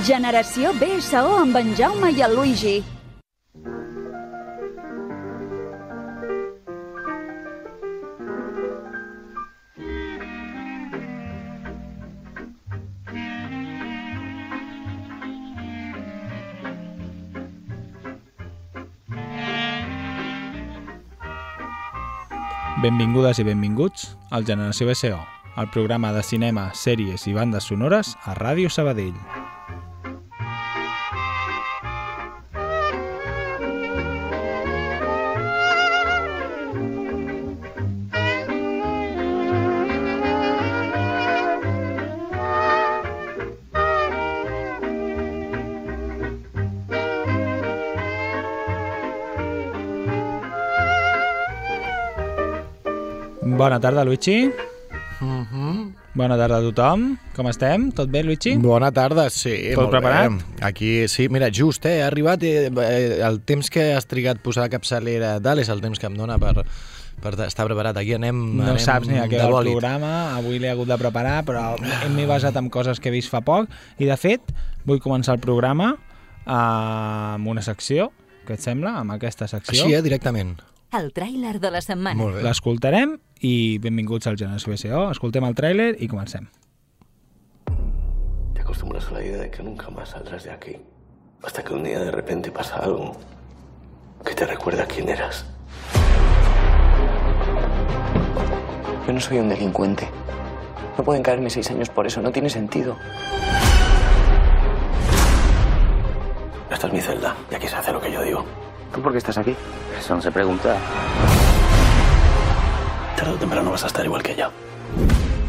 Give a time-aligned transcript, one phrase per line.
[0.00, 2.78] Generació BSO amb en Jaume i el Luigi.
[22.80, 25.20] Benvingudes i benvinguts al Generació BSO,
[25.60, 29.39] el programa de cinema, sèries i bandes sonores a Ràdio Sabadell.
[53.60, 54.50] Bona tarda, Luigi.
[56.14, 57.02] Bona tarda a tothom.
[57.36, 57.90] Com estem?
[57.92, 58.54] Tot bé, Luigi?
[58.56, 59.52] Bona tarda, sí.
[59.74, 59.98] Tot molt bé.
[59.98, 60.62] preparat?
[60.64, 64.42] Aquí, sí, mira, just, eh, ha arribat eh, eh, el temps que has trigat a
[64.42, 66.64] posar la capçalera dalt és el temps que em dona per,
[67.20, 68.00] per estar preparat.
[68.00, 69.76] Aquí anem, No anem saps ni a què va el bòlit.
[69.76, 71.76] programa, avui l'he hagut de preparar, però
[72.08, 73.68] m'he basat en coses que he vist fa poc
[73.98, 74.40] i, de fet,
[74.88, 75.92] vull començar el programa
[76.46, 76.56] eh,
[77.36, 78.08] amb una secció,
[78.48, 79.84] què et sembla, amb aquesta secció.
[79.84, 80.56] Així, eh, directament.
[80.90, 82.18] El tràiler de la setmana.
[82.18, 82.42] Molt bé.
[82.42, 83.14] L'escoltarem
[83.46, 85.02] i benvinguts al Generació BSO.
[85.14, 86.48] Escoltem el tràiler i comencem.
[88.54, 90.76] Te acostumbras a la idea de que nunca más saldrás de aquí.
[91.42, 93.16] Hasta que un día de repente pasa algo
[94.24, 95.46] que te recuerda quién eras.
[99.06, 100.08] Yo no soy un delincuente.
[100.98, 102.96] No pueden caerme seis años por eso, no tiene sentido.
[106.70, 108.44] Esta es mi celda y aquí se hace lo que yo digo.
[108.94, 109.54] ¿Tú por qué estás aquí?
[109.98, 110.76] Eso no se pregunta.
[113.16, 114.50] Tarde o temprano vas a estar igual que yo.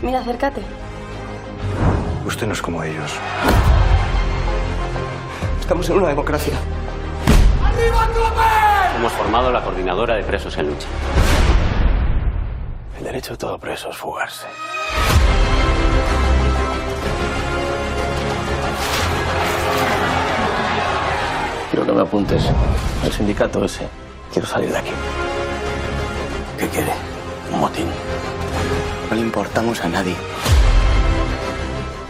[0.02, 0.62] Mira, acércate.
[2.26, 3.14] Usted no es como ellos.
[5.60, 6.54] Estamos en una democracia.
[8.98, 10.88] Hemos formado la coordinadora de presos en lucha.
[13.00, 14.48] El derecho de todo preso es fugarse.
[21.82, 22.44] Quiero que me apuntes
[23.04, 23.88] al sindicato ese.
[24.32, 24.92] Quiero salir de aquí.
[26.60, 26.92] ¿Qué quiere?
[27.52, 27.88] Un motín.
[29.10, 30.16] No le importamos a nadie.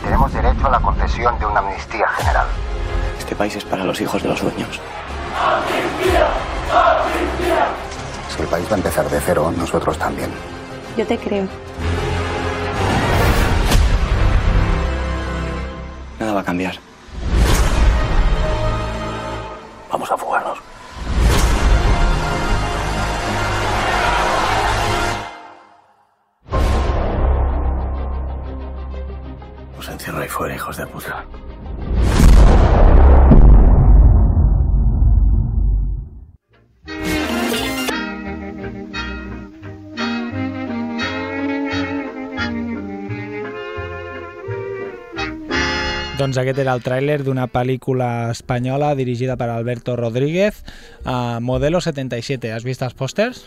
[0.03, 2.47] Tenemos derecho a la concesión de una amnistía general.
[3.17, 4.81] Este país es para los hijos de los dueños.
[8.27, 10.31] Si el país va a empezar de cero, nosotros también.
[10.97, 11.47] Yo te creo.
[16.19, 16.90] Nada va a cambiar.
[19.91, 20.57] Vamos a fugarnos.
[29.77, 31.25] Os encierro ahí fuera, hijos de puta.
[46.21, 50.59] Doncs aquest era el tràiler d'una pel·lícula espanyola dirigida per Alberto Rodríguez,
[51.01, 52.51] uh, Modelo 77.
[52.53, 53.39] Has vist els pòsters?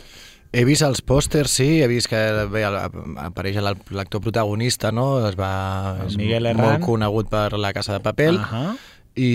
[0.50, 2.18] He vist els pòsters, sí, he vist que
[2.50, 5.22] bé, apareix l'actor protagonista, no?
[5.28, 6.64] Es va, El és Miguel Herrán.
[6.64, 8.38] molt conegut per La Casa de Papel.
[8.43, 8.75] Ahà.
[9.14, 9.31] I,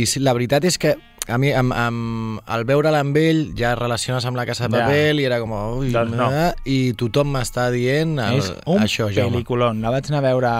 [0.00, 0.94] i sí, la veritat és que
[1.28, 4.86] a mi, amb, amb, al veure'l amb ell, ja relaciones amb la Casa de Ja.
[4.88, 5.52] Papel i era com...
[5.76, 6.28] Ui, Doncs no.
[6.64, 9.44] I tothom m'està dient el, és un això, Jaume.
[9.84, 10.52] La vaig anar a veure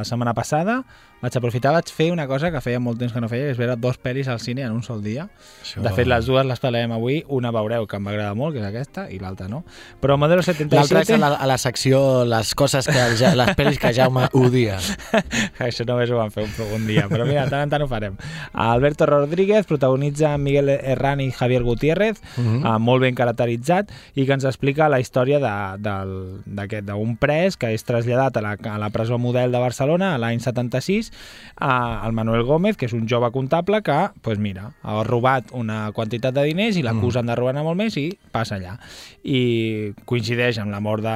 [0.00, 0.80] la setmana passada,
[1.24, 3.58] vaig aprofitar, vaig fer una cosa que feia molt temps que no feia, que és
[3.60, 5.26] veure dos pel·lis al cine en un sol dia.
[5.64, 7.22] Això- De fet, les dues les parlarem avui.
[7.28, 9.64] Una veureu que m'agrada molt, que és aquesta, i l'altra no.
[10.02, 11.02] Però Modelo L'altre 77...
[11.02, 14.78] és a la, a la secció les coses que Ja- les pel·lis que Jaume odia.
[15.64, 18.16] Això només ho vam fer un, un dia, però mira, tant en tant ho farem.
[18.52, 22.64] Alberto Rodríguez protagonitza Miguel Herrán i Javier Gutiérrez, Mhm.
[22.66, 27.56] eh, molt ben caracteritzat, i que ens explica la història de- del- d'aquest d'un pres
[27.56, 31.12] que és traslladat a la, a la presó model de Barcelona a l'any 76
[31.60, 36.34] el Manuel Gómez, que és un jove comptable que, pues mira, ha robat una quantitat
[36.34, 38.74] de diners i l'acusen de robar molt més i passa allà.
[39.22, 41.14] I coincideix amb la mort de,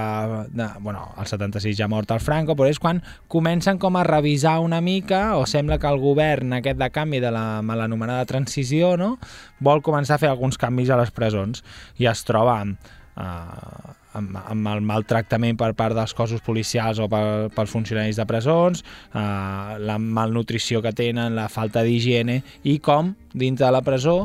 [0.54, 0.68] de...
[0.80, 4.80] Bueno, el 76 ja mort el Franco, però és quan comencen com a revisar una
[4.80, 9.16] mica, o sembla que el govern aquest de canvi de la mal anomenada transició, no?,
[9.58, 11.64] vol començar a fer alguns canvis a les presons
[11.98, 17.08] i es troba amb, uh, amb, amb el maltractament per part dels cossos policials o
[17.10, 18.84] per, pels funcionaris de presons,
[19.14, 24.18] uh, la malnutrició que tenen, la falta d'higiene i com dintre de la presó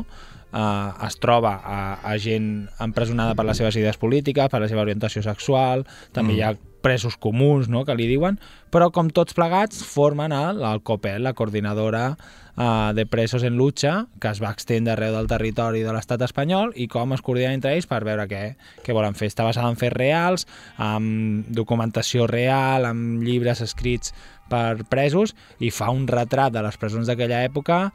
[0.54, 4.86] uh, es troba a, a gent empresonada per les seves idees polítiques, per la seva
[4.86, 6.38] orientació sexual, també mm.
[6.38, 8.36] hi ha presos comuns, no?, que li diuen,
[8.74, 13.94] però com tots plegats formen el, el COPEL, la coordinadora uh, de presos en lucha,
[14.20, 17.72] que es va extendre arreu del territori de l'estat espanyol i com es coordinen entre
[17.74, 18.42] ells per veure què,
[18.84, 19.30] què volen fer.
[19.32, 24.12] Està basada en fets reals, amb documentació real, amb llibres escrits
[24.50, 25.32] per presos
[25.64, 27.86] i fa un retrat de les presons d'aquella època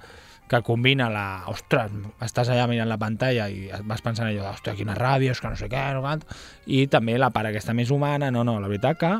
[0.50, 1.26] que combina la...
[1.52, 1.94] Ostres,
[2.26, 5.60] estàs allà mirant la pantalla i vas pensant allò, hòstia, quina ràbia, és que no
[5.60, 6.26] sé què, no quant...
[6.68, 9.12] I també la part aquesta més humana, no, no, la veritat que,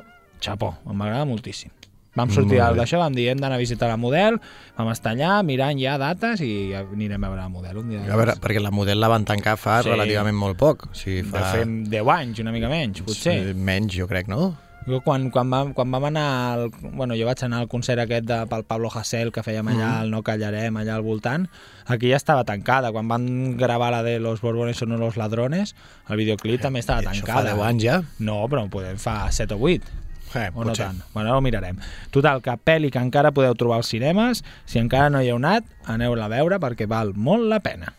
[0.44, 1.74] xapó, m'agrada moltíssim.
[2.18, 4.40] Vam sortir d'això, vam dir, hem d'anar a visitar la model,
[4.76, 8.02] vam estar allà mirant ja dates i anirem a veure la model un dia.
[8.10, 9.92] A veure, perquè la model la van tancar fa sí.
[9.94, 10.90] relativament molt poc.
[10.90, 11.46] O sigui, fa...
[11.46, 13.38] De fer 10 anys, una mica menys, potser.
[13.46, 14.50] Sí, menys, jo crec, no?
[14.88, 18.26] Jo quan, quan, vam, quan vam anar, al, bueno, jo vaig anar al concert aquest
[18.26, 20.06] de, pel Pablo Hasél que fèiem allà, mm.
[20.06, 21.46] el No Callarem, allà al voltant,
[21.86, 22.94] aquí ja estava tancada.
[22.96, 25.76] Quan van gravar la de Los Borbones son los ladrones,
[26.08, 27.20] el videoclip eh, també estava tancada.
[27.20, 28.00] Això fa 10 anys ja?
[28.24, 30.00] No, però podem fa 7 o 8.
[30.36, 31.02] Eh, o no tant.
[31.14, 31.78] Bueno, ho mirarem.
[32.14, 35.70] Total, que pel·li que encara podeu trobar als cinemes, si encara no hi heu anat,
[35.90, 37.94] aneu-la a veure perquè val molt la pena.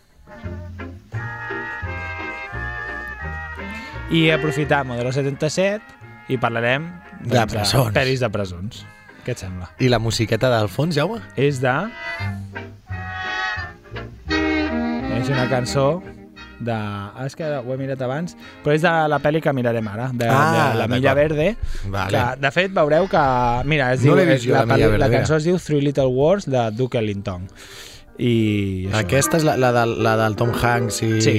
[4.10, 5.99] I aprofitar Modelo 77
[6.30, 6.86] i parlarem
[7.20, 7.90] doncs, de presons.
[7.92, 8.84] De pel·lis de presons.
[9.26, 9.68] Què et sembla?
[9.82, 11.18] I la musiqueta del fons, Jaume?
[11.36, 11.74] És de...
[14.30, 16.00] És una cançó
[16.60, 16.72] de...
[16.72, 18.34] Ah, és que ho he mirat abans,
[18.64, 21.50] però és de la pel·li que mirarem ara, de, Ah, de La Milla Verde.
[21.92, 22.12] Vale.
[22.16, 23.22] Que, de fet, veureu que...
[23.68, 26.08] Mira, es No diu, és la, La pel·li- la Verde, cançó es diu Three Little
[26.16, 27.46] Wars de Duke Ellington.
[28.20, 28.34] I...
[28.90, 28.98] Això.
[29.04, 31.12] Aquesta és la, la, del, la del Tom Hanks i...
[31.24, 31.36] Sí,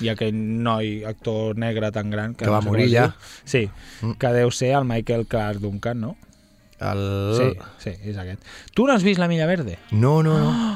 [0.00, 2.34] i aquell noi, actor negre tan gran...
[2.34, 3.14] Que va no sé morir ja.
[3.44, 3.68] Sí,
[4.02, 4.12] Mm.
[4.18, 6.16] que deu ser el Michael Clark Duncan, no?
[6.80, 7.02] El...
[7.38, 7.48] Sí,
[7.78, 8.42] sí, és aquest.
[8.74, 9.78] Tu no has vist La Milla Verde?
[9.92, 10.71] No, no, no.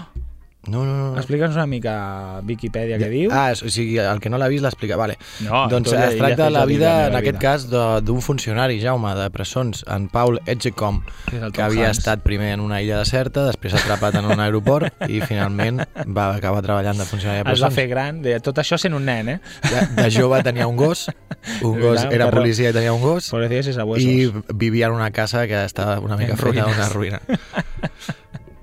[0.68, 1.16] No, no, no.
[1.20, 3.30] Explica'ns una mica Viquipèdia què diu.
[3.32, 4.96] Ah, o sigui, el que no l'ha vist l'explica.
[4.98, 5.16] Vale.
[5.44, 7.38] No, doncs ja- es ja tracta de fes la la vida, meva en aquest vida.
[7.38, 7.68] cas,
[8.04, 11.04] d'un funcionari, Jaume, de presons, en Paul Edgecombe,
[11.52, 11.98] Que havia Hanks.
[11.98, 16.62] estat primer en una illa deserta, després atrapat en un aeroport i finalment va acabar
[16.62, 17.74] treballant de funcionari de Es va presons.
[17.74, 19.40] fer gran, de, tot això sent un nen, eh?
[19.62, 21.06] De, de jove tenia un gos,
[21.62, 23.30] un gos Clar, era policia i tenia un gos,
[23.98, 26.74] i vivia en una casa que estava una mica feta ruïnes.
[26.74, 27.20] d'una ruïna.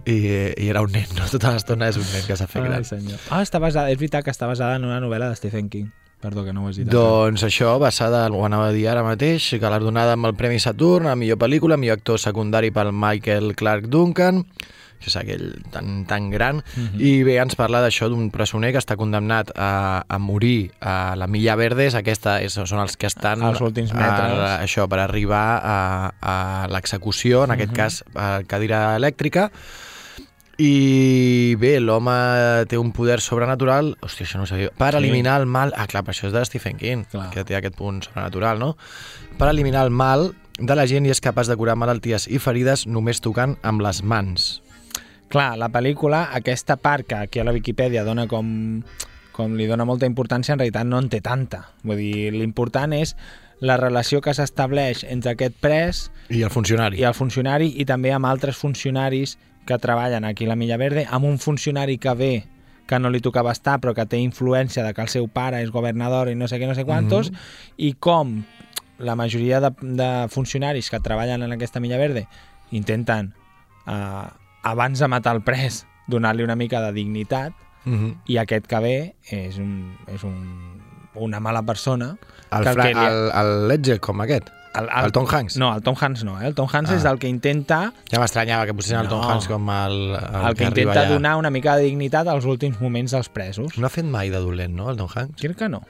[0.06, 1.26] I, I era un nen, no?
[1.32, 2.80] Tota l'estona és un nen que s'ha fet gran.
[2.82, 3.20] Ai, senyor.
[3.30, 5.92] Ah, està basada, és veritat que està basada en una novel·la de Stephen King.
[6.24, 6.88] Perdó, que no ho has dit.
[6.88, 11.16] Doncs això, basada, ho anava a dir ara mateix, galardonada amb el Premi Saturn, a
[11.20, 14.46] millor pel·lícula, millor actor secundari pel Michael Clark Duncan,
[15.04, 16.96] que és aquell tan, tan gran, Mhm.
[17.04, 21.28] i bé, ens parla d'això d'un presoner que està condemnat a, a morir a la
[21.28, 24.40] Milla Verdes, aquesta és, són els que estan Els últims metres.
[24.40, 27.76] A, això, per arribar a, a l'execució, en aquest Mhm.
[27.76, 29.52] cas a cadira elèctrica,
[30.58, 32.14] i bé, l'home
[32.70, 34.98] té un poder sobrenatural, hòstia, això no ho sabia, per Sí.
[34.98, 35.74] eliminar el mal...
[35.76, 37.30] Ah, clar, però això és de Stephen King, Clar.
[37.32, 38.78] que té aquest punt sobrenatural, no?
[39.38, 42.86] Per eliminar el mal de la gent i és capaç de curar malalties i ferides
[42.86, 44.62] només tocant amb les mans.
[45.34, 48.84] Clar, la pel·lícula, aquesta part que aquí a la Viquipèdia dona com,
[49.34, 51.64] com li dona molta importància, en realitat no en té tanta.
[51.82, 53.16] Vull dir, l'important és
[53.60, 57.00] la relació que s'estableix entre aquest pres I el funcionari.
[57.00, 61.08] i el funcionari i també amb altres funcionaris que treballen aquí a la Milla Verde,
[61.10, 62.44] amb un funcionari que ve
[62.86, 65.72] que no li tocava estar però que té influència de que el seu pare és
[65.72, 67.38] governador i no sé què, no sé quantos, Mhm.
[67.78, 68.44] i com
[69.00, 72.28] la majoria de, de funcionaris que treballen en aquesta Milla Verde
[72.72, 73.34] intenten,
[73.88, 74.28] eh,
[74.64, 77.54] abans de matar el pres, donar-li una mica de dignitat,
[77.86, 78.16] Mm -hmm.
[78.28, 80.82] i aquest que ve és, un, és un,
[81.16, 82.18] una mala persona
[82.52, 84.48] El, que fra, que li- el, el Ledger, com aquest.
[84.76, 85.58] El, el Tom Hanks.
[85.58, 86.40] No, el Tom Hanks no.
[86.42, 86.48] Eh?
[86.48, 86.96] El Tom Hanks Ah.
[86.98, 89.30] és el que intenta Ja m'estranyava que posessin el Tom No.
[89.32, 91.10] Hanks com el, el, el que arriba intenta allà.
[91.14, 93.78] donar una mica de dignitat als últims moments dels presos.
[93.78, 95.42] No ha fet mai de dolent, no, el Tom Hanks?
[95.42, 95.84] Crec que no.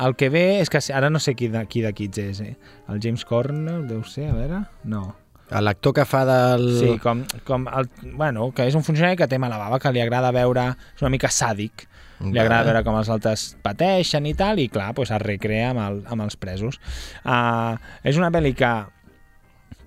[0.00, 1.92] El que ve és que ara no sé qui de, qui de
[2.30, 2.56] és, eh?
[2.88, 4.62] El James Cornell, deu ser, a veure...
[4.84, 5.14] No.
[5.50, 6.78] L'actor que fa del...
[6.78, 10.00] Sí, com, com el, bueno, que és un funcionari que té mala bava, que li
[10.00, 10.76] agrada veure...
[10.94, 11.84] És una mica sàdic.
[12.20, 15.80] Li agrada veure com els altres pateixen i tal, i clar, pues, es recrea amb,
[15.80, 16.76] el, amb els presos.
[17.24, 18.72] Uh, és una pel·li que,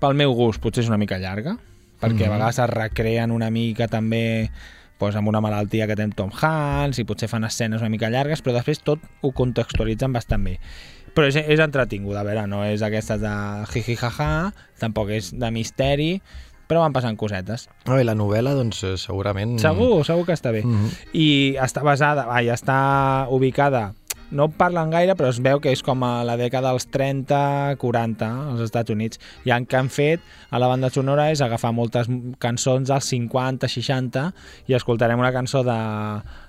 [0.02, 1.56] pel meu gust, potser és una mica llarga,
[2.00, 2.32] perquè Mhm.
[2.32, 4.50] a vegades es recreen una mica també
[4.98, 8.42] doncs, amb una malaltia que té Tom Hanks i potser fan escenes una mica llargues,
[8.42, 10.58] però després tot ho contextualitzen bastant bé.
[11.14, 13.34] Però és, és entretinguda, a veure, no és aquestes de
[13.70, 16.22] jiji jaja, tampoc és de misteri,
[16.68, 17.68] però van passant cosetes.
[17.88, 19.58] No, I la novel·la, doncs, eh, segurament...
[19.62, 20.64] Segur, segur que està bé.
[20.64, 20.94] Mhm.
[21.12, 21.28] I
[21.62, 23.92] està basada, ai, està ubicada
[24.34, 28.62] no parlen gaire, però es veu que és com a la dècada dels 30-40 als
[28.66, 29.20] Estats Units.
[29.46, 32.10] I el que han fet a la banda sonora és agafar moltes
[32.42, 34.26] cançons dels 50-60
[34.68, 35.78] i escoltarem una cançó de,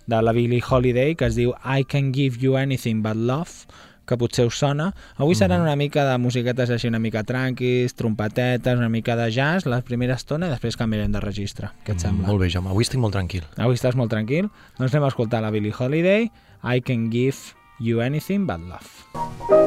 [0.07, 3.67] de la Billie Holiday que es diu I Can Give You Anything But Love
[4.05, 4.91] que potser us sona.
[5.17, 9.65] Avui seran una mica de musiquetes així una mica tranquis, trompetetes, una mica de jazz,
[9.65, 11.71] la primera estona i després canviarem de registre.
[11.85, 12.29] Què et sembla?
[12.29, 12.71] Molt bé, Jaume.
[12.73, 13.45] Avui estic molt tranquil.
[13.57, 14.49] Avui estàs molt tranquil?
[14.79, 16.29] Doncs anem a escoltar la Billie Holiday,
[16.63, 17.37] I Can Give
[17.79, 19.65] You Anything But Love.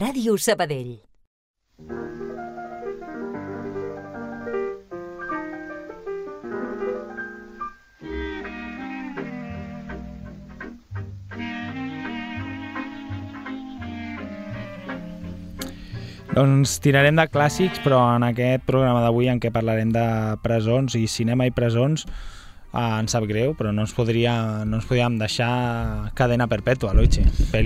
[0.00, 0.94] Ràdio Sabadell.
[16.30, 20.06] Doncs tirarem de clàssics, però en aquest programa d'avui en què parlarem de
[20.40, 22.06] presons i cinema i presons,
[22.72, 27.24] Uh, ens sap greu, però no ens, podria, no ens podíem deixar cadena perpètua, Loiche.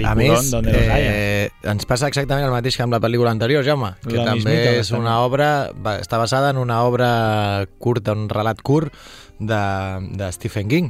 [0.09, 1.11] A més, donde los haya.
[1.45, 4.41] eh, ens passa exactament el mateix que amb la pel·lícula anterior, Jaume, que Lo també
[4.41, 8.95] mismito, és una obra, va- està basada en una obra curta, un relat curt
[9.39, 9.61] de,
[10.17, 10.89] de Stephen King.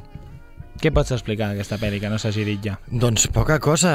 [0.84, 2.74] Què pots explicar d'aquesta pel·li que no s'hagi dit ja?
[2.92, 3.92] Doncs poca cosa,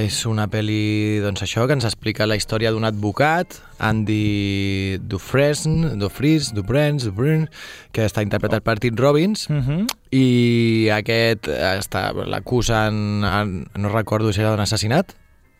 [0.00, 6.54] és una pel·li doncs això que ens explica la història d'un advocat, Andy Dufresne, Dufries,
[6.56, 7.44] Dubrens, Dubrin,
[7.92, 9.86] que està interpretat per Tim Robbins, Uh -huh.
[10.10, 15.12] i aquest està l'acusen, en- no recordo si era d'un assassinat,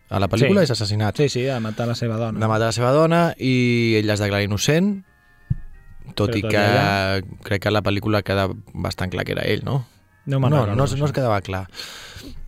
[0.09, 0.65] a la pel·lícula Sí.
[0.65, 2.41] és assassinat, Sí, sí, de matar la seva dona.
[2.41, 5.05] de matar la seva dona i ell es declara innocent,
[6.15, 9.33] tot Però i tot que allà- crec que a la pel·lícula queda bastant clar que
[9.33, 9.85] era ell, no?
[10.31, 10.97] No no, no, això.
[10.99, 11.67] no es quedava clar.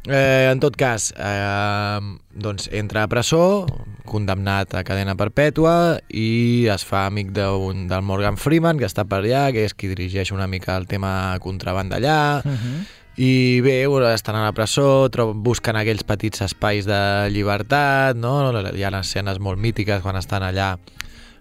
[0.06, 2.00] Eh, en tot cas, eh,
[2.34, 3.66] doncs entra a presó,
[4.04, 9.20] condemnat a cadena perpètua i es fa amic d'un del Morgan Freeman, que està per
[9.22, 12.86] allà, que és qui dirigeix una mica el tema contrabanda allà, Uh -huh.
[13.16, 18.50] i bé, estan a la presó, busquen aquells petits espais de llibertat, no?
[18.74, 20.78] Hi ha escenes molt mítiques quan estan allà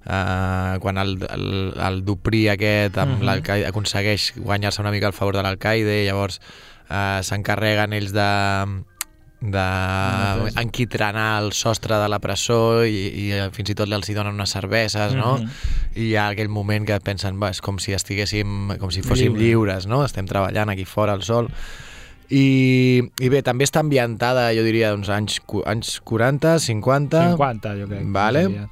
[0.02, 3.26] Uh, quan el, el, el Dupri aquest amb Mhm.
[3.28, 6.40] l'Alcaide aconsegueix guanyar-se una mica el favor de l'Alcaide i llavors
[6.90, 8.26] uh, s'encarreguen ells de
[9.42, 14.36] d'enquitrenar el sostre de la presó i, i eh, fins i tot els hi donen
[14.38, 15.38] unes cerveses, no?
[15.40, 15.50] Mhm.
[15.96, 19.34] I hi ha aquell moment que pensen, va, és com si estiguéssim, com si fóssim
[19.34, 19.46] Lliure.
[19.46, 20.04] lliures, no?
[20.06, 21.50] Estem treballant aquí fora al sol.
[22.32, 27.26] I, i bé, també està ambientada, jo diria, doncs, anys, anys 40, 50...
[27.36, 28.06] 50, jo crec.
[28.08, 28.46] Vale.
[28.46, 28.70] aviat.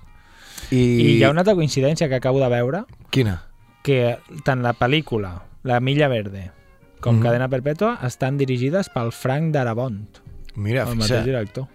[0.72, 3.44] I, I hi ha una altra coincidència que acabo de veure, Quina?
[3.84, 6.52] que tant la pel·lícula, La Milla Verde,
[7.02, 7.24] com Mhm.
[7.24, 10.20] Cadena Perpètua, estan dirigides pel Frank Darabont,
[10.56, 11.68] Mira, el fixa, mateix director.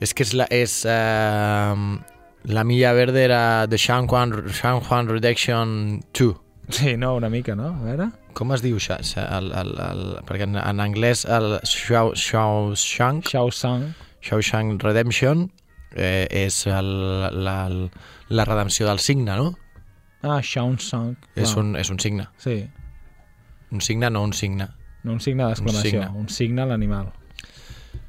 [0.00, 1.98] és que és la, és, uh,
[2.44, 6.34] la Milla Verde era The Shang Juan, Shang Juan Redemption 2.
[6.70, 7.66] Sí, no, una mica, no?
[7.68, 8.10] A veure...
[8.34, 8.96] Com es diu això?
[9.20, 12.12] El, el, el, perquè en, en anglès el Shao.
[14.20, 15.50] Shawshank Redemption
[15.94, 16.88] eh, és el,
[17.44, 17.56] la,
[18.28, 19.54] la redempció del signe, no?
[20.24, 21.16] Ah, Shao Sang.
[21.36, 22.28] És, un, és un signe.
[22.38, 22.64] Sí,
[23.74, 24.68] Un signe, no un signe.
[25.02, 27.08] no un signe d'exclamació, un signe a l'animal.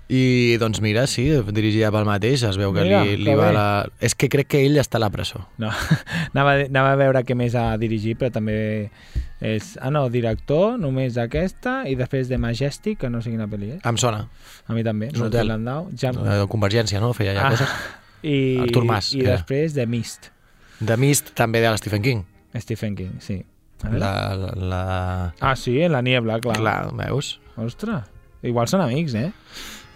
[0.08, 3.48] I doncs mira, sí, dirigida pel mateix, es veu que Mira, li, li que va
[3.48, 3.54] bé.
[3.56, 3.63] la...
[4.00, 5.41] És que crec que ell està a la presó.
[5.58, 5.71] No,
[6.36, 8.91] anava, anava a veure què més ha dirigit, però també
[9.41, 9.74] és...
[9.82, 13.82] Ah, no, director, només aquesta, i després de Majestic, que no sé quina pel·li és.
[13.86, 14.24] Em sona.
[14.67, 15.10] A mi també.
[15.13, 15.50] És un hotel.
[15.52, 15.89] Landau.
[16.00, 16.13] Ja...
[16.13, 17.12] Eh, Convergència, no?
[17.17, 17.76] Feia ja Ah, coses.
[18.26, 19.36] I, Artur Mas, I era.
[19.38, 20.32] després de Mist,
[20.84, 22.24] The Mist també de Stephen King.
[22.58, 23.43] Stephen King, sí.
[23.86, 24.82] La, la, la...
[25.43, 26.56] Ah, sí, en la niebla, clar.
[26.58, 27.36] Clar, veus?
[27.60, 28.08] Ostres,
[28.41, 29.30] igual són amics, eh?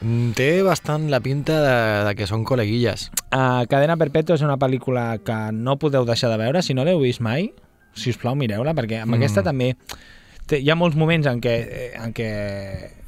[0.04, 1.73] Mm, Té bastant la pinta de,
[2.08, 3.08] de que són col·leguilles.
[3.32, 7.02] Uh, Cadena Perpètua és una pel·lícula que no podeu deixar de veure, si no l'heu
[7.02, 7.49] vist mai,
[7.93, 9.19] si us plau mireu-la, perquè amb Mm.
[9.21, 9.75] aquesta també
[10.47, 12.30] té, hi ha molts moments en què, eh, en què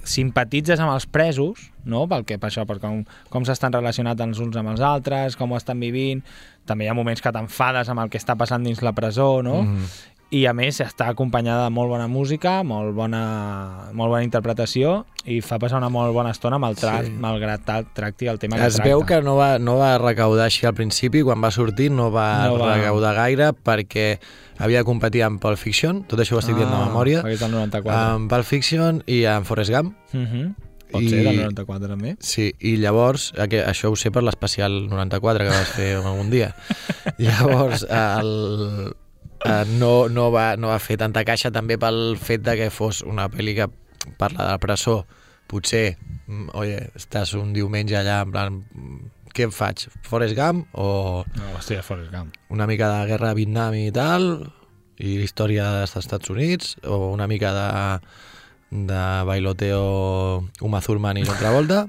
[0.03, 2.07] simpatitzes amb els presos, no?
[2.09, 5.51] Pel que, per això, per com, com s'estan relacionats els uns amb els altres, com
[5.51, 6.23] ho estan vivint,
[6.65, 9.61] també hi ha moments que t'enfades amb el que està passant dins la presó, no?
[9.63, 9.85] Mm.
[10.31, 15.41] I a més està acompanyada de molt bona música, molt bona, molt bona interpretació i
[15.43, 17.11] fa passar una molt bona estona amb el trac, Sí.
[17.11, 18.89] malgrat tal tracti el tema que Es tracta.
[18.89, 22.47] veu que no va, no va recaudar així al principi, quan va sortir no va,
[22.47, 24.19] No va- recaudar gaire perquè
[24.57, 27.91] havia de competir amb Pulp Fiction, tot això ho estic dient de memòria, del 94.
[27.91, 29.95] amb Pulp Fiction i amb Forrest Gump.
[30.13, 30.55] Uh -huh.
[30.91, 32.15] Pot I- ser del 94 també.
[32.19, 36.53] Sí, i llavors, això ho sé per l'especial 94 que vas fer algun dia.
[37.17, 38.93] Llavors, el,
[39.45, 43.01] eh, no, no, va, no va fer tanta caixa també pel fet de que fos
[43.07, 43.67] una pel·li que
[44.17, 45.01] parla de la presó.
[45.51, 49.87] Potser, mm, oye, estàs un diumenge allà en plan, mm, què em faig?
[50.07, 52.35] Forrest Gump o No, hòstia, Forrest Gump.
[52.49, 54.51] una mica de guerra a Vietnam i tal,
[54.97, 57.99] i història dels Estats Units, o una mica de,
[58.71, 61.87] de bailoteo Uma Thurman i John Travolta,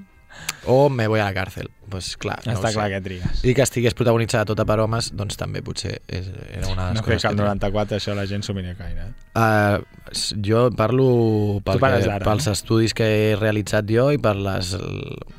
[0.66, 1.70] o me voy a la càrcel.
[1.92, 2.92] Pues clar, no Està clar sé.
[2.94, 3.40] que trigues.
[3.44, 7.00] I que estigués protagonitzada tota per homes, doncs també potser és, era una de les
[7.00, 7.42] No crec coses que al que...
[7.42, 9.10] 94 això la gent s'ho miri gaire.
[9.10, 9.12] eh?
[9.36, 9.82] Uh,
[10.44, 12.52] jo parlo pel que, d'ara, pels no?
[12.56, 14.72] estudis que he realitzat jo i per les,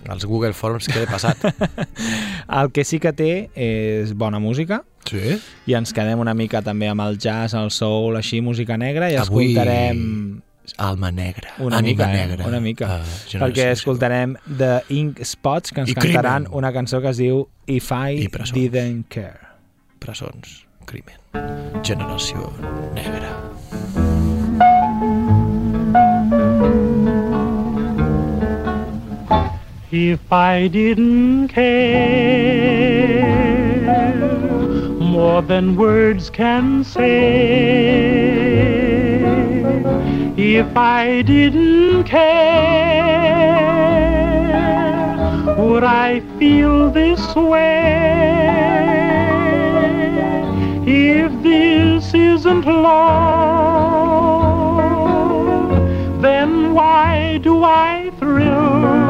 [0.10, 1.42] els Google Forms que he passat.
[2.62, 5.40] El que sí que té és bona música, sí?
[5.66, 9.18] i ens quedem una mica també amb el jazz, el soul, així, música negra, i
[9.18, 10.42] Avui- escoltarem
[10.78, 12.28] Alma negra, una ànima mica, eh?
[12.28, 12.48] negra.
[12.48, 12.88] una mica.
[13.02, 16.58] Uh, perquè escoltarem The Ink Spots, que ens I cantaran Crimen.
[16.58, 18.54] una cançó que es diu If I I presons.
[18.56, 19.40] Didn't Care.
[20.00, 21.20] Presons, crimen,
[21.84, 22.52] generació
[22.96, 23.32] negra.
[29.92, 33.22] If I didn't care
[35.00, 37.04] more than words can say,
[40.46, 42.20] If I didn't care,
[45.58, 48.52] would I feel this way?
[50.86, 52.92] If this isn't love,
[56.22, 59.03] then why do I thrill?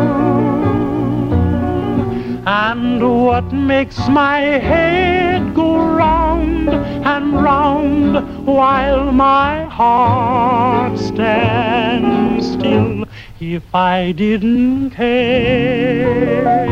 [2.45, 13.05] And what makes my head go round and round while my heart stands still?
[13.39, 16.67] If I didn't care,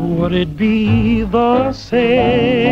[0.00, 2.64] would it be the same?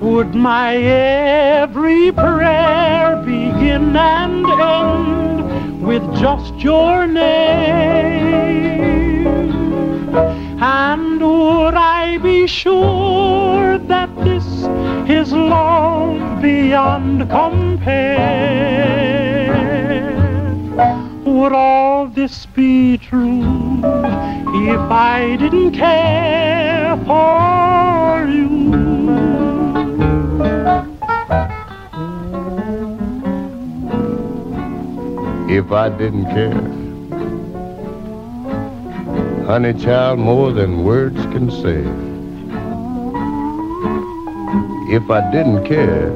[0.00, 5.25] Would my every prayer begin and end
[5.86, 7.26] with just your name?
[10.60, 14.44] And would I be sure that this
[15.08, 18.26] is love beyond compare?
[21.24, 23.78] Would all this be true
[24.72, 28.85] if I didn't care for you?
[35.56, 36.52] If I didn't care.
[39.46, 41.80] Honey child, more than words can say.
[44.94, 46.10] If I didn't care,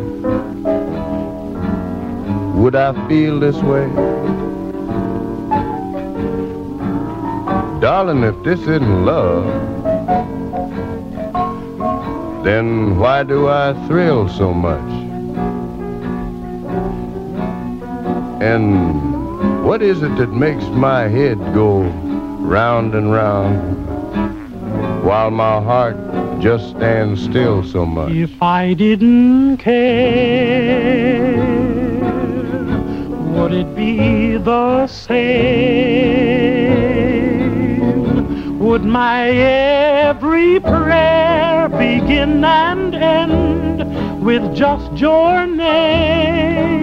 [2.61, 3.87] would I feel this way?
[7.81, 9.47] Darling, if this isn't love,
[12.45, 14.91] then why do I thrill so much?
[18.43, 19.10] And
[19.63, 21.83] what is it that makes my head go
[22.41, 23.77] round and round
[25.05, 25.97] while my heart
[26.41, 28.11] just stands still so much?
[28.11, 31.37] If I didn't care,
[33.35, 35.81] would it be the same?
[38.59, 46.80] Would my every prayer begin and end with just your name?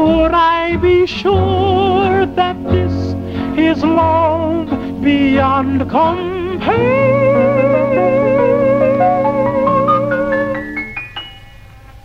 [0.00, 2.92] And would I be sure that this
[3.58, 4.70] is love
[5.02, 6.70] beyond compare?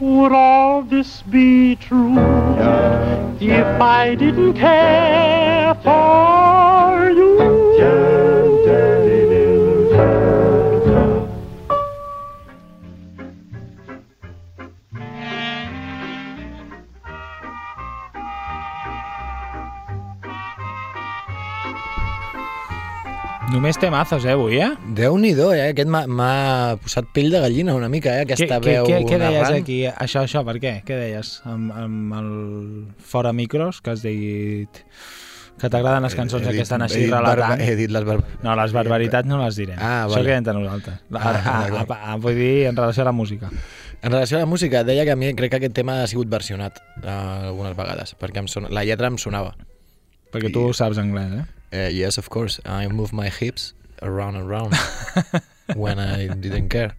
[0.01, 2.17] Would all this be true
[3.39, 8.14] if I didn't care for you?
[23.55, 24.71] Només temazos, eh, avui, eh?
[24.97, 25.69] Déu-n'hi-do, eh?
[25.71, 28.25] Aquest m'ha- posat pell de gallina una mica, eh?
[28.25, 29.61] Aquesta què, veu què, què deies narrant.
[29.61, 29.77] aquí?
[29.87, 30.73] Això, això, per què?
[30.83, 31.37] Què deies?
[31.45, 32.27] Amb, amb el
[32.99, 34.67] fora micros, que has dit
[35.57, 37.47] que t'agraden les cançons He dit- que estan així relatant.
[37.55, 39.77] barba- he dit les bar- No, les barbaritats no les direm.
[39.79, 40.25] Ah, Això vale.
[40.25, 40.99] queda entre nosaltres.
[41.13, 43.49] Ah, Ah, ah, ah, vull dir, en relació a la música.
[44.01, 46.27] En relació a la música, deia que a mi crec que aquest tema ha sigut
[46.27, 49.55] versionat eh, algunes vegades, perquè em sona, la lletra em sonava.
[50.33, 51.45] Perquè tu saps anglès, eh?
[51.75, 52.61] Uh, yes, of course.
[52.63, 54.73] I move my hips around and round
[55.75, 56.95] when I didn't care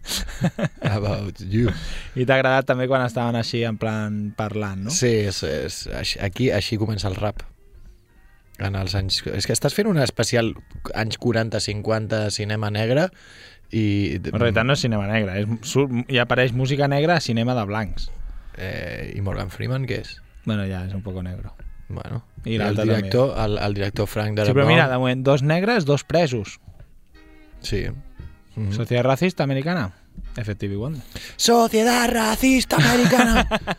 [0.83, 1.73] about you.
[2.17, 4.93] I t'ha agradat també quan estaven així en plan parlant, no?
[4.93, 7.41] Sí, és, és, així, aquí així comença el rap.
[8.61, 9.23] En els anys...
[9.33, 10.53] És que estàs fent un especial
[10.97, 13.09] anys 40-50 cinema negre
[13.71, 14.17] i...
[14.21, 17.65] En realitat no és cinema negre, és, surt, hi apareix música negra a cinema de
[17.69, 18.11] blancs.
[18.57, 20.17] Eh, I Morgan Freeman, què és?
[20.45, 21.53] Bueno, ja és un poco negro.
[21.88, 24.57] Bueno, I I, el director, el, el director Frank Sí, Darabont...
[24.59, 26.59] però mira, de moment, dos negres, dos presos.
[27.61, 27.87] Sí.
[28.57, 28.72] Mm -hmm.
[28.72, 29.92] Sociedad racista americana.
[30.37, 31.03] Effective Wonder.
[31.37, 33.46] Sociedad racista americana!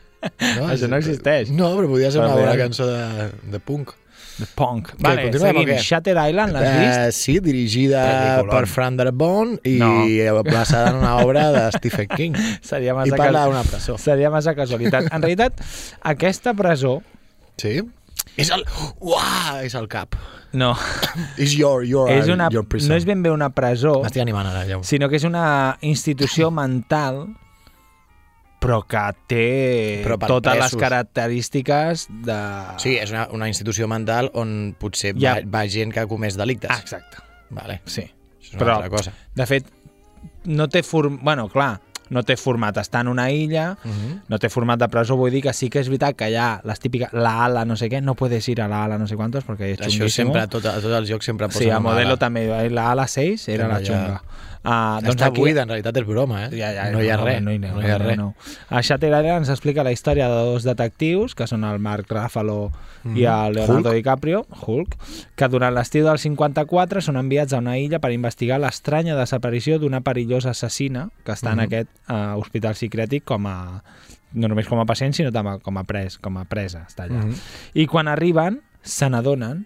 [0.58, 1.52] No, Això no existeix.
[1.54, 2.67] No, però podria ser Però una bona real.
[2.67, 3.91] cançó de, de punk.
[4.39, 4.89] De punk.
[5.00, 5.78] Vale, continuem seguim.
[5.78, 7.20] Shutter Island, l'has Eh, vist?
[7.22, 10.43] sí, dirigida per Fran Darabont i No.
[10.43, 12.34] basada en una obra de Stephen King.
[12.62, 13.98] Seria massa I parla d'una presó.
[13.98, 15.06] Seria massa casualitat.
[15.13, 15.62] En realitat,
[16.02, 17.04] aquesta presó...
[17.58, 17.80] Sí?
[18.38, 18.63] És el...
[19.02, 20.15] Uah, és el cap.
[20.58, 20.72] No.
[21.41, 22.91] És your, your, és una, your prison.
[22.93, 24.78] no és ben bé una presó, M'estic animant ara, ja.
[24.86, 27.26] sinó que és una institució mental
[28.62, 29.41] però que té
[30.06, 30.82] Però per totes les presos.
[30.82, 32.38] característiques de...
[32.82, 35.36] Sí, és una, una institució mental on potser Ja.
[35.43, 36.72] va, va gent que ha comès delictes.
[36.80, 37.22] Exacte.
[37.54, 37.82] Vale.
[37.86, 38.02] Sí.
[38.41, 39.13] Això és una altra cosa.
[39.36, 39.70] de fet,
[40.46, 41.20] no té form...
[41.22, 41.76] Bueno, clar,
[42.10, 44.22] no té format estar en una illa, Mhm.
[44.28, 46.62] no té format de presó, vull dir que sí que és veritat que hi ha
[46.63, 49.15] les típiques, la ala no sé què, no puedes ir a la ala no sé
[49.15, 50.10] quantos perquè és Això xunguíssimo.
[50.34, 52.17] sempre, a, tot, a tots els jocs sempre posen Sí, a Modelo ala.
[52.17, 54.22] també, la ala 6 era no la xunga.
[54.67, 56.50] Uh, Està buida, en realitat és broma, eh?
[56.58, 57.41] Ja, ja, no hi ha res.
[57.41, 58.17] No, hi, no hi ha res.
[58.17, 58.34] No.
[58.70, 62.72] A Shutter Island ens explica la història de dos detectius, que són el Mark Ruffalo
[63.06, 63.48] i Mhm.
[63.48, 63.96] el Leonardo Hulk.
[63.96, 64.98] DiCaprio, Hulk,
[65.38, 70.02] que durant l'estiu del 54 són enviats a una illa per investigar l'estranya desaparició d'una
[70.02, 71.65] perillosa assassina que està en Mhm.
[71.65, 73.58] aquest uh, hospital psiquiàtric com a
[74.38, 77.24] no només com a pacient, sinó també com a pres, com a presa, està allà.
[77.24, 77.36] Mhm.
[77.80, 79.65] I quan arriben, se n'adonen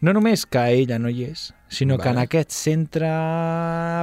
[0.00, 2.24] no només que ella no hi és, sinó que en Vale.
[2.26, 3.08] aquest centre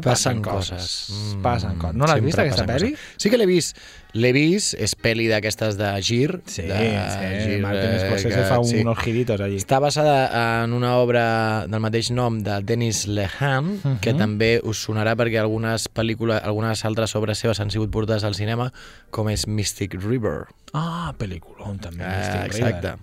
[0.03, 1.07] Passen coses.
[1.09, 1.95] Mm, passen coses.
[1.95, 2.91] No l'has vist, aquesta passen pel·li?
[2.91, 3.15] coses.
[3.17, 3.77] Sí que l'he vist.
[4.13, 6.41] L'he vist, és pel·li d'aquestes de Gir.
[6.45, 9.57] Sí, de sí, Martin eh, Scorsese que- fa unos giritos allí.
[9.57, 13.99] Està basada en una obra del mateix nom de Dennis Lehane, Mhm.
[14.01, 18.35] que també us sonarà perquè algunes pel·lícules, algunes altres obres seves han sigut portades al
[18.35, 18.71] cinema,
[19.09, 20.45] com és Mystic River.
[20.73, 22.03] Ah, pel·lícula, també.
[22.03, 22.87] Eh, Mystic exacte.
[22.91, 22.97] River.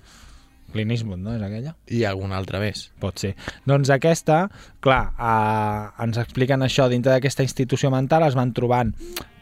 [0.73, 1.35] Clint Eastwood, no?
[1.35, 1.75] És aquella?
[1.91, 2.91] I alguna altra més.
[3.03, 3.35] Pot ser.
[3.67, 4.45] Doncs aquesta,
[4.81, 8.95] clar, eh, ens expliquen això, dintre d'aquesta institució mental es van trobant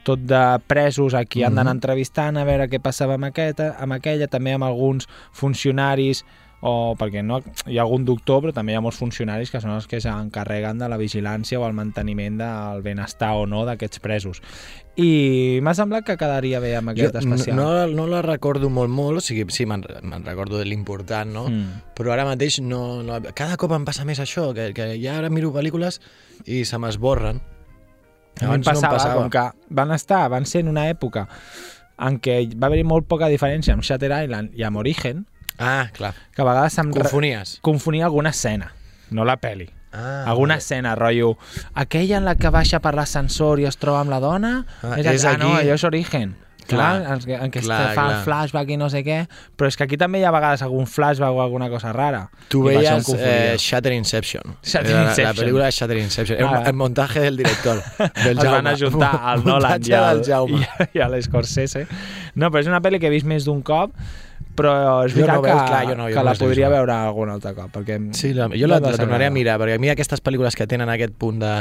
[0.05, 1.77] tot de presos a qui han d'anar Mhm.
[1.77, 6.25] entrevistant a veure què passava amb, aquesta, amb aquella, també amb alguns funcionaris
[6.61, 7.39] o perquè no,
[7.71, 10.81] hi ha algun doctor però també hi ha molts funcionaris que són els que s'encarreguen
[10.81, 14.41] de la vigilància o el manteniment del benestar o no d'aquests presos
[14.99, 18.91] i m'ha semblat que quedaria bé amb aquest Jo especial no, no la recordo molt,
[18.91, 21.45] molt, o sigui, sí, me'n me'n recordo de l'important, no?
[21.53, 21.95] Mm.
[21.95, 23.21] Però ara mateix no, no...
[23.39, 26.01] Cada cop em passa més això, que, que ja ara miro pel·lícules
[26.47, 27.39] i se m'esborren.
[28.43, 31.29] A mi em passava, com que van estar, van ser en una època
[31.99, 35.25] en què va haver-hi molt poca diferència amb Shutter Island i amb Origen,
[35.59, 36.13] Ah, clar.
[36.35, 37.59] que a vegades em Confonies.
[37.63, 38.73] confonia alguna escena,
[39.11, 39.71] no la peli.
[39.93, 40.59] Ah, alguna vale.
[40.59, 41.37] escena, rotllo,
[41.75, 45.07] aquella en la que baixa per l'ascensor i es troba amb la dona, Ah, és,
[45.07, 45.65] és ah, no, aquí.
[45.67, 46.37] allò és Origen.
[46.69, 48.25] Clar, Clar, en què, en què clar, es fa el clar.
[48.27, 49.23] flashback i no sé què,
[49.57, 52.27] però és que aquí també hi ha a vegades algun flashback o alguna cosa rara.
[52.53, 54.43] Tu veies eh, Shatter Inception.
[54.63, 55.37] Shatter Era la- La Inception.
[55.47, 56.43] pel·lícula de Shatter Inception.
[56.45, 56.59] Ah.
[56.61, 57.81] un- el montatge del director.
[58.23, 60.61] Del es van ajuntar al Nolan Muntatge i, al, Jaume.
[60.61, 61.87] i, i a l'Scorsese.
[62.35, 63.93] No, però és una pel·li que he vist més d'un cop,
[64.59, 64.73] però
[65.07, 66.77] és veritat no que, veus, clar, jo no, jo que no la podria vist.
[66.79, 67.71] veure algun altre cop.
[67.79, 70.67] Perquè Sí, la, jo la, la tornaré a mirar, perquè a mi aquestes pel·lícules que
[70.67, 71.53] tenen aquest punt de,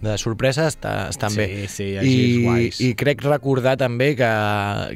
[0.00, 1.66] de sorpresa està, estan Sí, bé.
[1.68, 1.88] sí,
[2.44, 2.78] guais.
[2.80, 4.28] I, I crec recordar també que,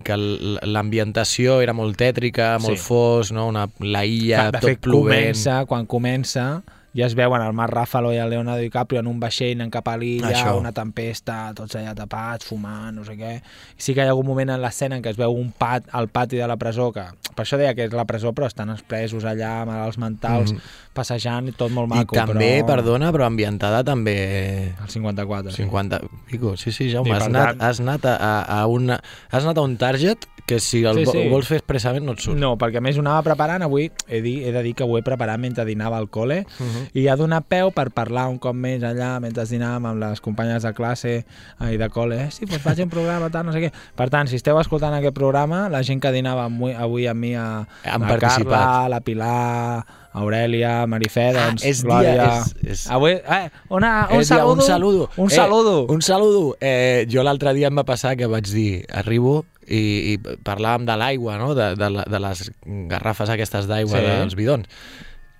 [0.06, 0.16] que
[0.62, 2.84] l'ambientació era molt tètrica, molt Sí.
[2.86, 3.48] fos, no?
[3.50, 5.32] Una, la illa, de tot fet, plovent.
[5.34, 6.62] comença, quan comença,
[6.94, 9.88] ja es veuen el Marc Ruffalo i el Leonardo DiCaprio en un vaixell anant cap
[9.88, 10.28] a l'illa,
[10.60, 13.34] una tempesta, tots allà tapats, fumant, no sé què.
[13.78, 15.84] I sí que hi ha algun moment en l'escena en què es veu un pat
[15.92, 18.68] al pati de la presó, que per això deia que és la presó, però estan
[18.70, 20.60] els presos allà, malalts mentals, Mhm.
[20.94, 22.14] Passejant i tot molt I maco.
[22.16, 22.76] també, però...
[22.76, 24.74] perdona, però ambientada també...
[24.82, 25.52] El 54.
[25.56, 26.00] 50,
[26.30, 29.00] pico, sí, sí, Jaume, I has anat, tant- has, anat a, a, una,
[29.30, 31.22] has anat a un target que si el Sí, sí, sí.
[31.22, 31.28] sí.
[31.30, 32.36] vols fer expressament no et surt.
[32.38, 34.96] No, perquè a més ho anava preparant avui, he, di, he de dir que ho
[34.98, 36.88] he preparat mentre dinava al col·le Uh -huh.
[36.98, 40.62] i ha donat peu per parlar un cop més allà mentre dinàvem amb les companyes
[40.62, 41.24] de classe
[41.70, 43.72] i de col·le, eh, sí, doncs faig un programa tal, no sé què.
[43.94, 47.34] Per tant, si esteu escoltant aquest programa, la gent que dinava avui, avui amb mi
[47.36, 48.46] a, Han a participat.
[48.50, 52.12] Carla, la Pilar, Aurelia, Marifé, doncs, Ah, és Glòria...
[52.12, 55.10] dia, és- és- Avui, eh, una, un, És dia, saludo, un saludo.
[55.16, 55.86] Un Eh, saludo.
[55.88, 56.56] un saludo.
[56.60, 60.96] Eh, jo l'altre dia em va passar que vaig dir, arribo i, i parlàvem de
[60.96, 61.54] l'aigua, no?
[61.54, 62.52] de, de, de les
[62.90, 64.04] garrafes aquestes d'aigua, Sí.
[64.04, 64.68] dels bidons.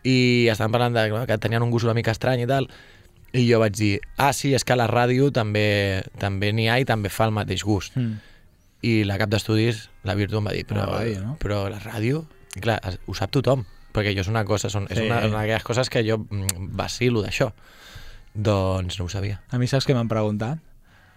[0.04, 2.68] I estàvem parlant de que tenien un gust una mica estrany i tal.
[3.32, 6.78] I jo vaig dir, ah, sí, és que a la ràdio també també n'hi ha
[6.80, 7.94] i també fa el mateix gust.
[7.96, 8.18] Mm.
[8.82, 11.36] I la cap d'estudis, la Virtu, em va dir, però, ràdio, no?
[11.38, 12.24] però la ràdio,
[12.56, 15.06] I clar, ho sap tothom, perquè jo és una cosa, són, és Sí.
[15.06, 17.52] una, una d'aquelles coses que jo mm, vacilo d'això.
[18.34, 19.42] Doncs no ho sabia.
[19.50, 20.58] A mi saps què m'han preguntat?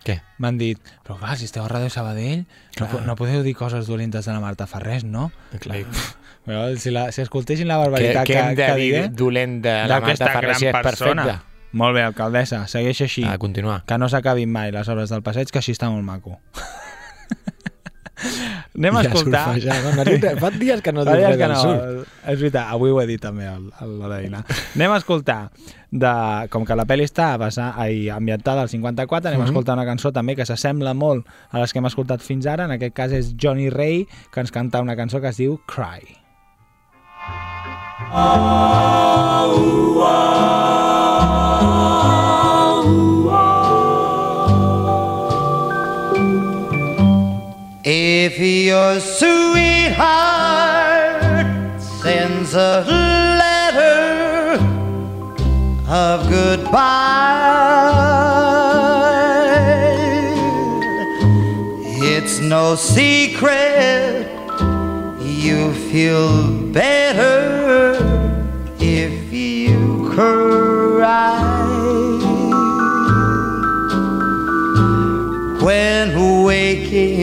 [0.05, 0.19] Què?
[0.37, 2.43] M'han dit, però clar, si esteu a Ràdio Sabadell,
[2.79, 5.31] no, no podeu dir coses dolentes de la Marta Ferrés, no?
[5.59, 5.79] Clar.
[6.45, 9.61] "Bueno, si, la, si escoltessin la barbaritat què que, hem de que dir diré, dolent
[9.63, 11.23] de la Marta Ferrer si és persona.
[11.23, 11.51] perfecta?
[11.75, 13.23] Molt bé, alcaldessa, segueix així.
[13.25, 13.81] A continuar.
[13.85, 16.37] Que no s'acabin mai les obres del passeig, que així està molt maco.
[18.75, 19.43] Anem a escoltar...
[19.63, 19.91] ja, no?
[19.95, 22.07] No dit- fa dies que no dius dies res que del no, sur.
[22.27, 23.55] És veritat, avui ho he dit també a
[23.87, 24.41] l'hora de dinar.
[24.75, 25.37] Anem a escoltar,
[25.91, 26.11] de,
[26.51, 29.53] com que la pel·li està basada, ai, ambientada al 54, anem a Mhm.
[29.53, 32.71] escoltar una cançó també que s'assembla molt a les que hem escoltat fins ara, en
[32.75, 36.03] aquest cas és Johnny Ray, que ens canta una cançó que es diu Cry.
[47.87, 50.01] If your sweetheart
[51.79, 52.83] sends a
[53.37, 54.57] letter
[55.87, 57.05] of goodbye,
[62.11, 64.25] It's no secret.
[65.21, 67.93] You feel better
[68.79, 71.37] if you cry.
[75.61, 77.14] When waking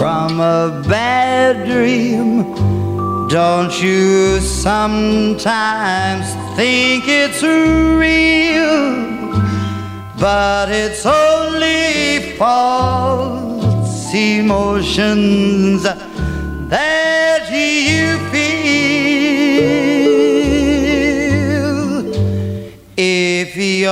[0.00, 2.54] from a bad dream,
[3.28, 6.24] don't you sometimes
[6.56, 9.10] think it's real?
[10.18, 18.70] But it's only false emotions that you feel.
[22.96, 23.90] If your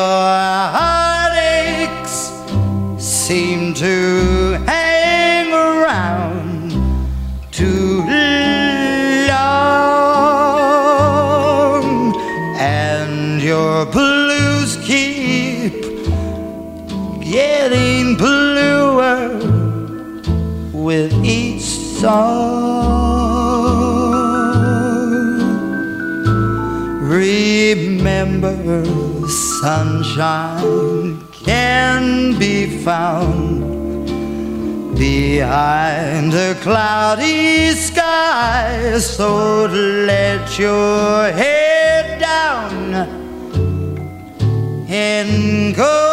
[0.79, 2.33] heartaches
[2.97, 4.57] seem to
[5.99, 6.71] around
[7.51, 8.05] too
[9.29, 9.75] long
[12.57, 15.73] and your blues keep
[17.21, 19.39] getting bluer
[20.73, 23.09] with each song.
[27.03, 28.85] Remember,
[29.27, 33.58] sunshine can be found
[34.99, 38.99] behind a cloudy sky.
[38.99, 42.95] So let your head down
[44.89, 46.08] and go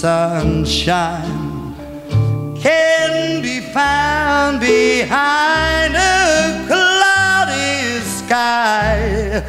[0.00, 1.74] sunshine
[2.60, 9.42] can be found behind a cloudy sky.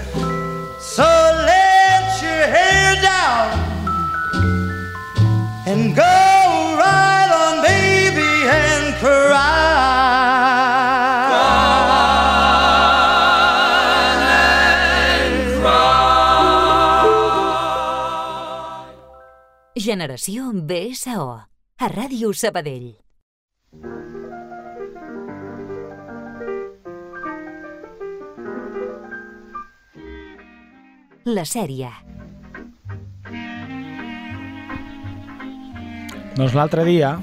[0.79, 3.59] So let your hair down
[5.67, 6.26] and go
[19.97, 21.23] Generació BSO.
[21.81, 22.89] A Ràdio Sabadell.
[31.27, 31.89] La sèrie.
[36.37, 37.15] Doncs l'altre dia,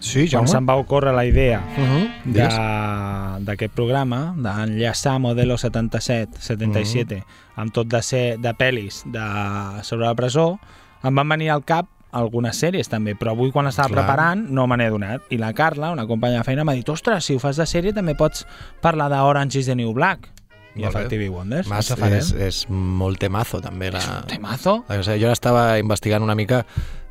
[0.00, 0.48] sí, quan Jaume?
[0.50, 2.08] se'm va ocórrer la idea Uh -huh.
[2.24, 7.22] de- d'aquest programa, d'enllaçar Modelo 77, 77,
[7.56, 10.58] amb tot de ser de pel·lis de, sobre la presó,
[11.04, 14.04] em van venir al cap algunes sèries també, però avui quan estava Clar.
[14.04, 15.28] preparant no me n'he donat.
[15.30, 17.94] I la Carla, una companya de feina, m'ha dit ostres, si ho fas de sèrie
[17.96, 18.46] també pots
[18.82, 20.32] parlar d'Orange is the New Black.
[20.76, 20.88] I bé.
[20.90, 21.68] Effective Wonders.
[21.68, 22.18] Farem.
[22.18, 23.88] és, és molt temazo, també.
[23.94, 24.02] La...
[24.02, 24.76] És un temazo?
[24.92, 26.62] Sigui, jo estava investigant una mica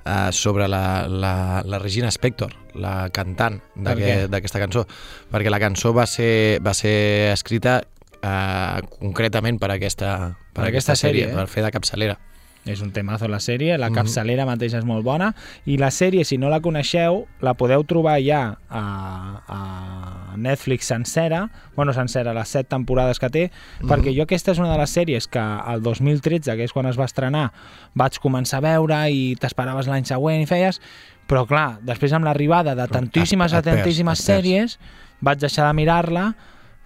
[0.06, 4.86] uh, sobre la, la, la Regina Spector, la cantant d'aquesta cançó,
[5.34, 7.80] perquè la cançó va ser, va ser escrita
[8.22, 10.16] uh, concretament per aquesta,
[10.54, 11.36] per, Per aquesta sèrie, eh?
[11.36, 12.20] per fer de capçalera.
[12.66, 13.96] És un temazo la sèrie, la Mhm.
[13.96, 15.36] capçalera mateixa és molt bona.
[15.66, 21.50] I la sèrie, si no la coneixeu, la podeu trobar ja a, a Netflix sencera,
[21.76, 23.52] bueno, sencera, les set temporades que té,
[23.82, 23.90] Mhm.
[23.90, 26.98] perquè jo aquesta és una de les sèries que el 2013, que és quan es
[27.00, 27.52] va estrenar,
[27.94, 30.82] vaig començar a veure i t'esperaves l'any següent i feies,
[31.28, 34.80] però clar, després amb l'arribada de tantíssimes et i perds, tantíssimes sèries,
[35.22, 36.36] vaig deixar de mirar-la,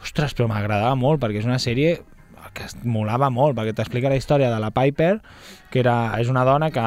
[0.01, 2.01] ostres, però m'agradava molt, perquè és una sèrie
[2.53, 5.19] que es molava molt, perquè t'explica la història de la Piper,
[5.71, 6.85] que era, és una dona que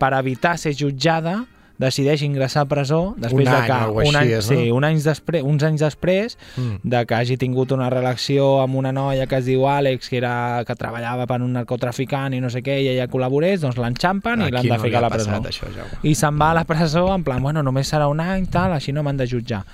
[0.00, 1.44] per evitar ser jutjada
[1.80, 4.74] decideix ingressar a presó després Un de que un així any, és, sí, no?
[4.76, 6.74] un anys després, uns anys després Mm.
[6.84, 10.62] de que hagi tingut una relació amb una noia que es diu Àlex, que, era,
[10.68, 14.50] que treballava per un narcotraficant i no sé què, i ella col·laborés, doncs l'enxampen i
[14.50, 15.30] l'han de no ficar a la presó.
[15.40, 16.02] això, Jaume.
[16.02, 18.92] I se'n va a la presó en plan, bueno, només serà un any, tal, així
[18.92, 19.64] no m'han de jutjar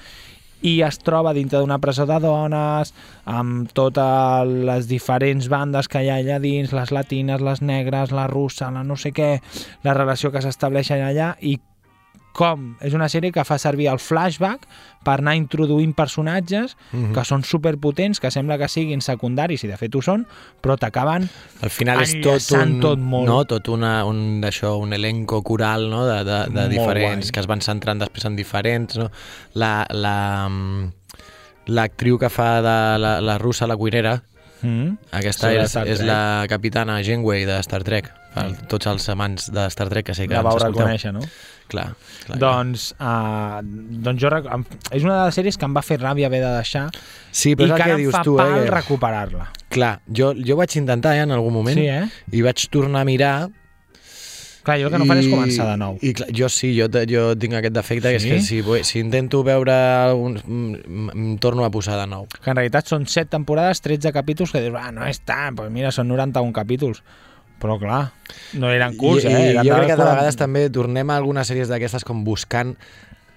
[0.67, 2.93] i es troba dintre d'una presó de dones
[3.31, 8.27] amb totes les diferents bandes que hi ha allà dins, les latines, les negres, la
[8.31, 9.37] russa, la no sé què,
[9.87, 11.57] la relació que s'estableix allà i
[12.37, 14.67] com és una sèrie que fa servir el flashback
[15.07, 17.15] per anar introduint personatges Mhm.
[17.17, 20.27] que són superpotents, que sembla que siguin secundaris, i de fet ho són,
[20.61, 21.29] però t'acaben
[21.63, 23.27] Al final és tot un, tot molt.
[23.27, 26.05] no, tot una, un, això, un elenco coral no?
[26.07, 27.33] de, de, de diferents, guai.
[27.33, 28.97] que es van centrant després en diferents.
[28.99, 29.11] No?
[29.55, 30.93] La, la, mm,
[31.75, 34.23] l'actriu que fa de la, la russa, la cuinera,
[34.63, 34.97] Mm.
[35.13, 38.09] Aquesta és, és la capitana Janeway de Star Trek.
[38.35, 40.81] Per tots els amants de Star Trek que sé que La ens escolteu.
[40.81, 41.21] reconèixer, no?
[41.69, 41.89] Clar,
[42.27, 42.39] clar.
[42.39, 46.27] Doncs, uh, doncs jo em- és una de les sèries que em va fer ràbia
[46.31, 46.89] haver de deixar
[47.33, 49.49] Sí, però i és que que ara em dius fa tu, eh, pal que- recuperar-la.
[49.69, 52.07] Clar, jo, jo vaig intentar eh, en algun moment Sí, eh?
[52.33, 53.49] i vaig tornar a mirar
[54.67, 55.97] Clar, jo el que no faré és començar de nou.
[56.03, 58.31] I clar, jo sí, jo, jo tinc aquest defecte, que és Sí?
[58.33, 59.77] que si, si intento veure
[60.19, 60.35] un,
[61.15, 62.27] em torno a posar de nou.
[62.43, 65.71] Que en realitat són 7 temporades, 13 capítols, que dius, ah, no és tant, doncs
[65.71, 67.05] mira, són 91 capítols.
[67.59, 68.11] Però clar,
[68.61, 69.31] no eren curts, I, eh?
[69.33, 70.11] i Eren jo crec que de 40.
[70.13, 72.75] vegades també tornem a algunes sèries d'aquestes com buscant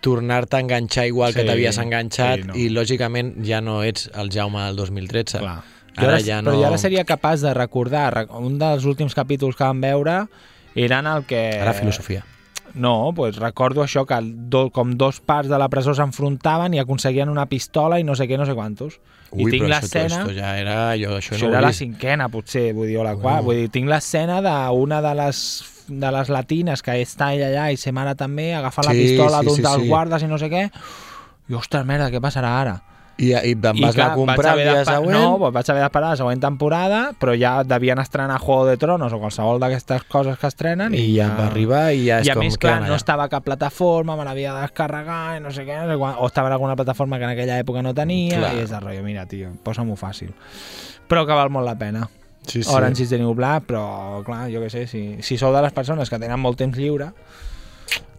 [0.01, 2.55] tornar-te a enganxar igual que Sí, t'havies enganxat sí, no.
[2.55, 5.39] i lògicament ja no ets el Jaume del 2013.
[5.39, 5.57] Clar.
[5.99, 6.51] Ara ara, ja no...
[6.51, 10.21] Però jo ara seria capaç de recordar, rec- un dels últims capítols que vam veure
[10.75, 11.41] eren el que...
[11.59, 12.23] Ara filosofia.
[12.75, 17.29] No, pues recordo això, que do, com dos parts de la presó s'enfrontaven i aconseguien
[17.29, 18.99] una pistola i no sé què, no sé quantos.
[19.31, 20.23] Ui, I tinc l'escena...
[20.23, 20.77] això ja era...
[20.97, 23.41] Jo, això, Això no era la cinquena, potser, vull dir, o la quarta.
[23.41, 23.45] Bueno.
[23.49, 25.43] Vull dir, tinc l'escena d'una de les
[25.89, 29.39] de les latines que està ella allà i sa mare també, agafant la Sí, pistola
[29.39, 29.87] sí, d'un sí, dels sí.
[29.89, 30.67] guardes i no sé què.
[31.49, 32.75] I, ostres, merda, què passarà ara?
[33.19, 35.11] I, i em vas I, anar a comprar el dia següent?
[35.17, 39.15] No, doncs vaig haver d'esperar la següent temporada, però ja devien estrenar Juego de Tronos
[39.15, 41.27] o qualsevol d'aquestes coses que estrenen i, I ja...
[41.35, 44.15] va arribar i ja és I a com més, clar, no estava a cap plataforma,
[44.15, 46.77] me l'havia de descarregar i no sé què, no sé quan, o estava en alguna
[46.79, 48.53] plataforma que en aquella època no tenia, Clar.
[48.55, 50.31] i és de rotllo, mira, tio, posa-m'ho fàcil.
[51.09, 52.07] Però que val molt la pena.
[52.47, 52.71] Sí, sí.
[52.71, 55.75] Orange is the New Black, però, clar, jo què sé, si, si sou de les
[55.75, 57.11] persones que tenen molt temps lliure,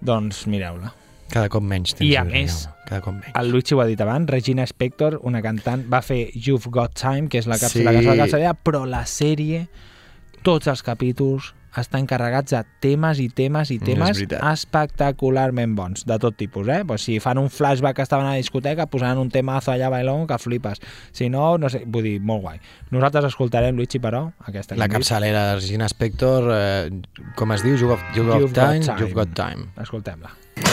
[0.05, 0.92] doncs mireu-la.
[1.31, 3.31] Cada cop menys temps I a més, cada cop menys.
[3.39, 7.28] el Luigi ho ha dit abans, Regina Spector, una cantant, va fer You've Got Time,
[7.28, 7.85] que és la, capsa, Sí.
[7.85, 9.68] la cançó de capçalera, però la sèrie,
[10.43, 14.43] tots els capítols, estan carregats de temes i temes i Mm, temes és veritat.
[14.53, 16.83] espectacularment bons, de tot tipus, eh?
[16.85, 20.26] Pues si fan un flashback que estaven a la discoteca, posaran un temazo allà bailón
[20.26, 20.81] que flipes.
[21.12, 22.61] Si no, no sé, vull dir, molt guai.
[22.91, 26.91] Nosaltres escoltarem, Luigi, però, aquesta La que capçalera de Regina Spector, eh,
[27.37, 27.76] com es diu?
[27.76, 28.99] You've got, you've got You've Got time, Time.
[29.01, 29.68] You've got time.
[29.81, 30.31] Escoltem-la.
[30.62, 30.70] you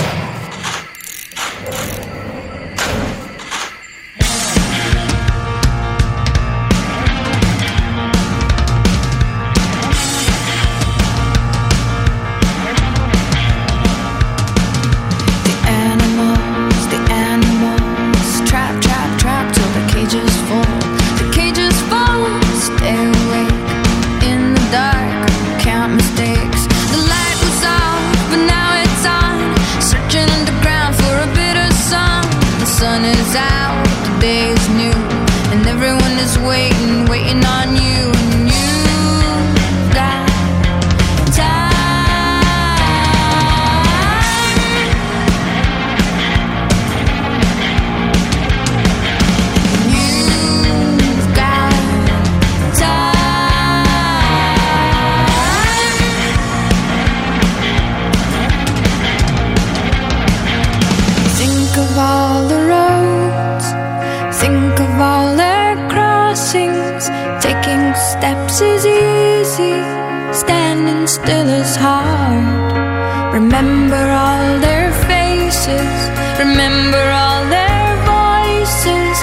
[71.07, 73.33] still is hard.
[73.33, 75.93] Remember all their faces,
[76.37, 79.15] remember all their voices.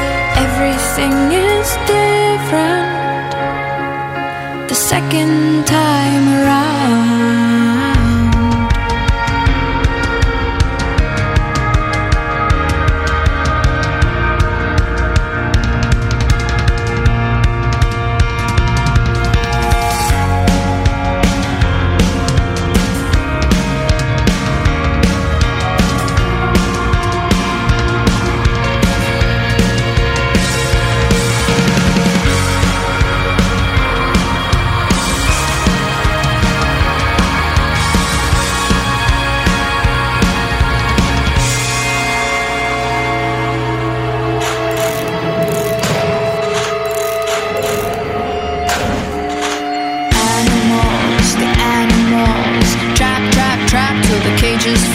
[0.45, 3.31] Everything is different
[4.69, 7.14] the second time around.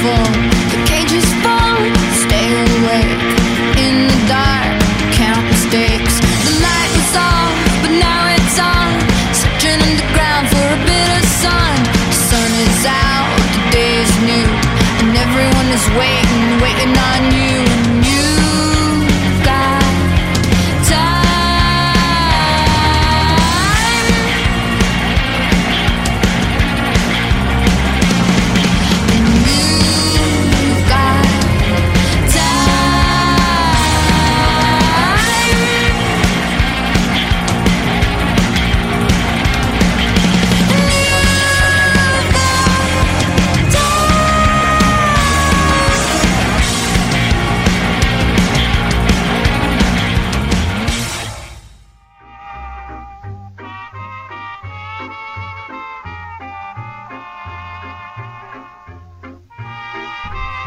[0.01, 0.58] Fall.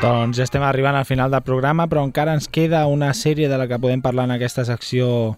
[0.03, 3.55] Doncs ja estem arribant al final del programa, però encara ens queda una sèrie de
[3.55, 5.37] la que podem parlar en aquesta secció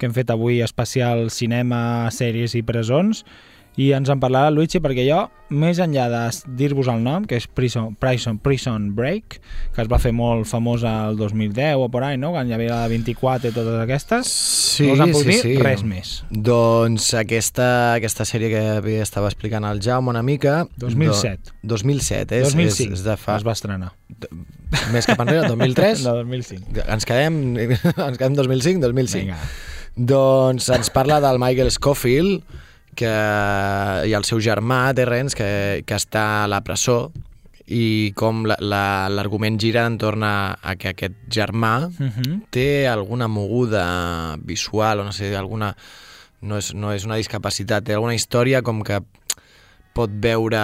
[0.00, 3.26] que hem fet avui especial cinema, sèries i presons
[3.76, 6.22] i ens en parlarà Luigi perquè jo, més enllà de
[6.58, 9.38] dir-vos el nom, que és Prison, Prison, Prison Break,
[9.76, 12.32] que es va fer molt famós el 2010 o por ahí, no?
[12.34, 14.32] quan hi havia la 24 i totes aquestes,
[14.76, 15.52] Sí, no us en puc sí, dir sí.
[15.62, 16.10] res més.
[16.28, 20.66] Doncs aquesta, aquesta sèrie que estava explicant el Jaume una mica...
[20.82, 21.54] 2007.
[21.62, 23.38] Do, 2007, és, 2005 és, és de fa...
[23.40, 23.92] es va estrenar.
[24.92, 26.02] Més cap enrere, 2003?
[26.06, 26.84] No, 2005.
[26.92, 27.40] Ens quedem,
[28.08, 29.24] ens quedem 2005, 2005.
[29.24, 29.40] Vinga.
[29.96, 32.44] Doncs ens parla del Michael Scofield,
[32.96, 33.12] que,
[34.08, 37.12] i el seu germà, Terrence, que, que està a la presó,
[37.66, 42.44] i com la- la- l'argument gira entorn a, a que aquest germà Mhm.
[42.50, 45.76] té alguna moguda visual, o no sé, alguna...
[46.42, 49.00] No és, no és una discapacitat, té alguna història com que
[49.96, 50.60] pot veure,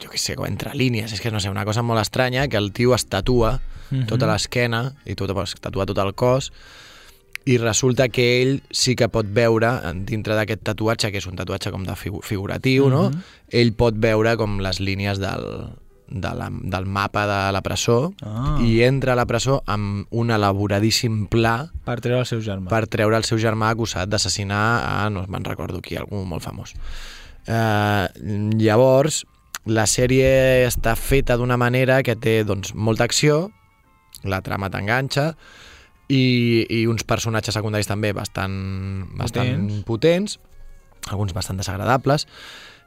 [0.00, 2.72] jo què sé, entre línies, és que no sé, una cosa molt estranya, que el
[2.72, 4.06] tio es tatua Mhm.
[4.06, 6.52] tota l'esquena i tot, es tatua tot el cos
[7.46, 9.68] i resulta que ell sí que pot veure
[10.04, 13.10] dintre d'aquest tatuatge, que és un tatuatge com de figu figuratiu, no?
[13.10, 13.20] Mhm.
[13.54, 15.44] Ell pot veure com les línies del,
[16.10, 18.58] de la, del mapa de la presó Ah.
[18.62, 22.68] i entra a la presó amb un elaboradíssim pla Per treure el seu germà.
[22.68, 26.74] per treure el seu germà acusat d'assassinar a, no me'n recordo qui, algú molt famós.
[27.46, 28.08] Eh,
[28.58, 29.24] llavors,
[29.66, 33.50] la sèrie està feta d'una manera que té doncs, molta acció,
[34.24, 35.36] la trama t'enganxa,
[36.08, 38.54] i, i uns personatges secundaris també bastant,
[39.18, 39.82] bastant Potents.
[39.88, 40.38] potents,
[41.10, 42.26] alguns bastant desagradables,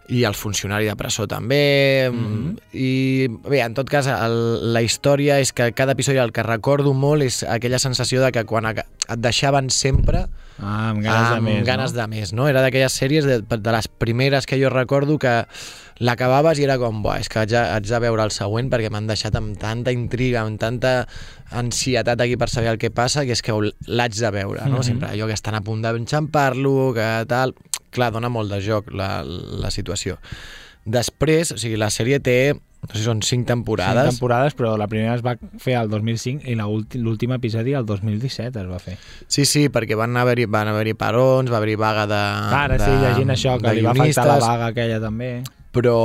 [0.09, 2.55] i el funcionari de presó també Mhm.
[2.73, 6.93] i bé, en tot cas el, la història és que cada episodi el que recordo
[6.93, 8.85] molt és aquella sensació de que quan et
[9.17, 10.27] deixaven sempre
[10.61, 12.01] Ah, amb ganes de amb més, ganes no?
[12.01, 12.47] de més, no?
[12.49, 15.45] Era d'aquelles sèries de, de les primeres que jo recordo que
[16.03, 19.07] l'acabaves i era com, buah, és que de, haig de veure el següent perquè m'han
[19.07, 21.07] deixat amb tanta intriga, amb tanta
[21.51, 23.55] ansietat aquí per saber el que passa, que és que
[23.87, 24.79] l'haig de veure, no?
[24.79, 24.83] Mhm.
[24.83, 27.55] Sempre allò que estan a punt d'enxampar-lo, que tal...
[27.91, 30.17] Clar, dona molt de joc la, la situació.
[30.89, 34.71] Després, o sigui, la sèrie té, no sé si són cinc temporades, Cinc temporades, però
[34.79, 36.55] la primera es va fer al 2005 i
[37.01, 38.95] l'últim episodi al 2017 es va fer.
[39.27, 42.21] Sí, sí, perquè van haver-hi van haver parons, va haver-hi vaga de
[42.63, 45.31] Ara de, sí, llegint això, que li va afectar la vaga aquella també.
[45.75, 45.97] Però,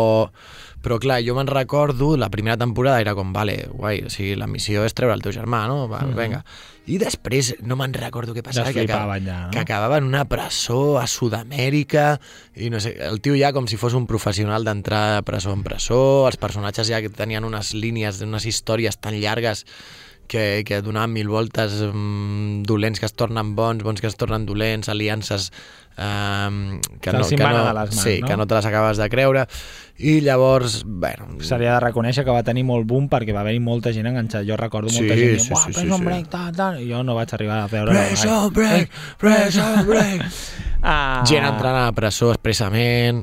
[0.84, 4.50] però clar, jo me'n recordo, la primera temporada era com, vale, guai, o sigui, la
[4.50, 5.86] missió és treure el teu germà, no?
[5.88, 6.18] Va, Mhm.
[6.18, 6.44] vinga.
[6.84, 9.52] I després no me'n recordo què passava, que, flipaven ja, no?
[9.54, 12.18] que acabava en una presó a Sud-amèrica
[12.60, 15.64] i no sé, el tio ja com si fos un professional d'entrar de presó en
[15.64, 19.64] presó, els personatges ja que tenien unes línies, unes històries tan llargues
[20.26, 24.46] que, que donaven mil voltes, mm, dolents que es tornen bons, bons que es tornen
[24.46, 25.50] dolents, aliances
[25.98, 28.26] um, que, no, que, no, mans, sí, no?
[28.26, 29.46] que no te les acabes de creure
[29.98, 33.92] i llavors, bueno, S'hauria de reconèixer que va tenir molt boom perquè va haver-hi molta
[33.94, 34.42] gent enganxada.
[34.48, 36.04] Jo recordo molta Sí, gent sí, dient, "Buah, sí, sí, sí.
[36.04, 40.24] Break, tal, tal, i jo no vaig arribar a veure Prison Break, Prison Break.
[40.86, 41.22] Ah.
[41.24, 43.22] gent entrant a la presó expressament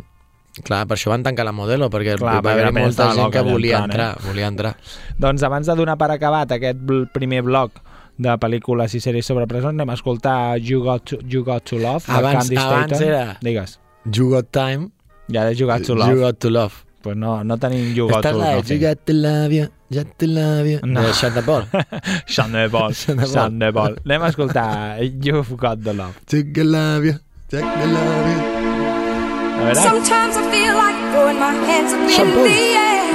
[0.64, 3.80] Clar, per això van tancar la Modelo, perquè Clar, va haver molta gent que volia
[3.86, 4.28] entrar, eh?
[4.28, 4.74] volia entrar.
[5.18, 6.82] Doncs abans de donar per acabat aquest
[7.14, 7.80] primer bloc
[8.22, 11.80] de pel·lícules i sèries sobre presons, anem a escoltar You Got to, you got to
[11.80, 13.08] Love, de Abans, Candy abans Staton.
[13.08, 13.78] era Digues.
[14.14, 14.90] You Got Time,
[15.32, 16.12] Ja és You Got to Love.
[16.12, 16.74] You Got to Love.
[17.02, 18.62] Pues no, no tenim You Got to Love.
[18.68, 21.02] de You Got to Love You, You Got to Love You, No.
[21.08, 21.66] de Sean Paul.
[21.72, 22.14] De Ball.
[22.28, 22.94] Sean de Paul.
[23.32, 23.96] Sean de Ball.
[24.06, 26.14] Anem a escoltar You've Got the Love.
[26.30, 27.14] You Got to Love You,
[27.50, 28.91] Got to Love You.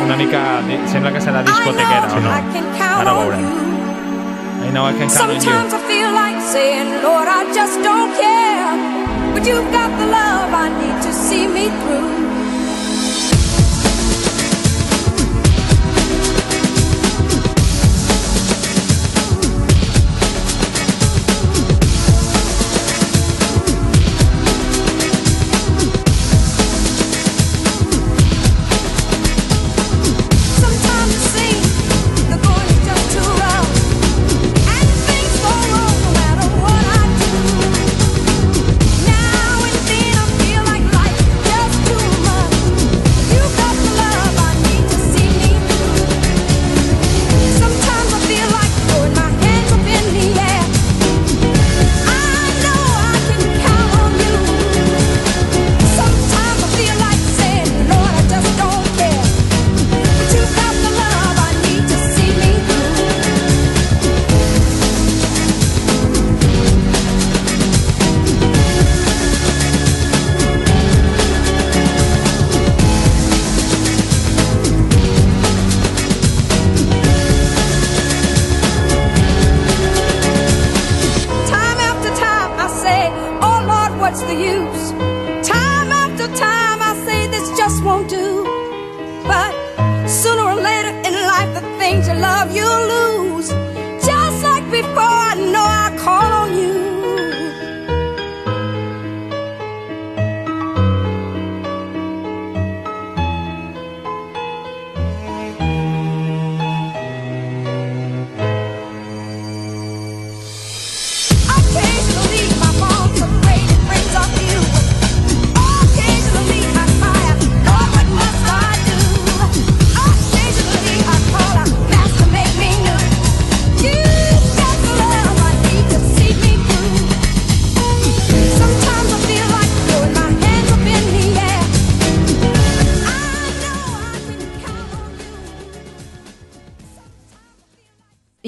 [0.05, 0.40] Una mica...
[0.92, 2.30] Sembla que serà discotequera, o no?
[2.30, 3.47] I can count Ara ho veurem.
[4.66, 5.40] I know I can count on you.
[5.40, 8.72] Sometimes I feel like saying, Lord, I just don't care.
[9.34, 12.26] But you've got the love I need to see me through.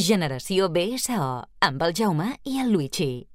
[0.08, 1.24] Generació BSO,
[1.60, 3.26] amb el Jaume i el Luigi.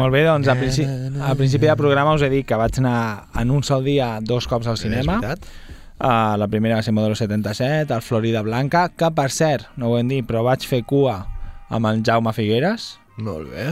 [0.00, 0.88] Molt bé, doncs a, principi,
[1.22, 4.50] a principi de programa us he dit que vaig anar en un sol dia dos
[4.50, 5.20] cops al cinema.
[5.22, 10.00] Uh, la primera va ser Modelo 77, el Florida Blanca, que per cert, no ho
[10.00, 11.20] hem dit, però vaig fer cua
[11.70, 12.96] amb el Jaume Figueres.
[13.22, 13.70] Molt bé.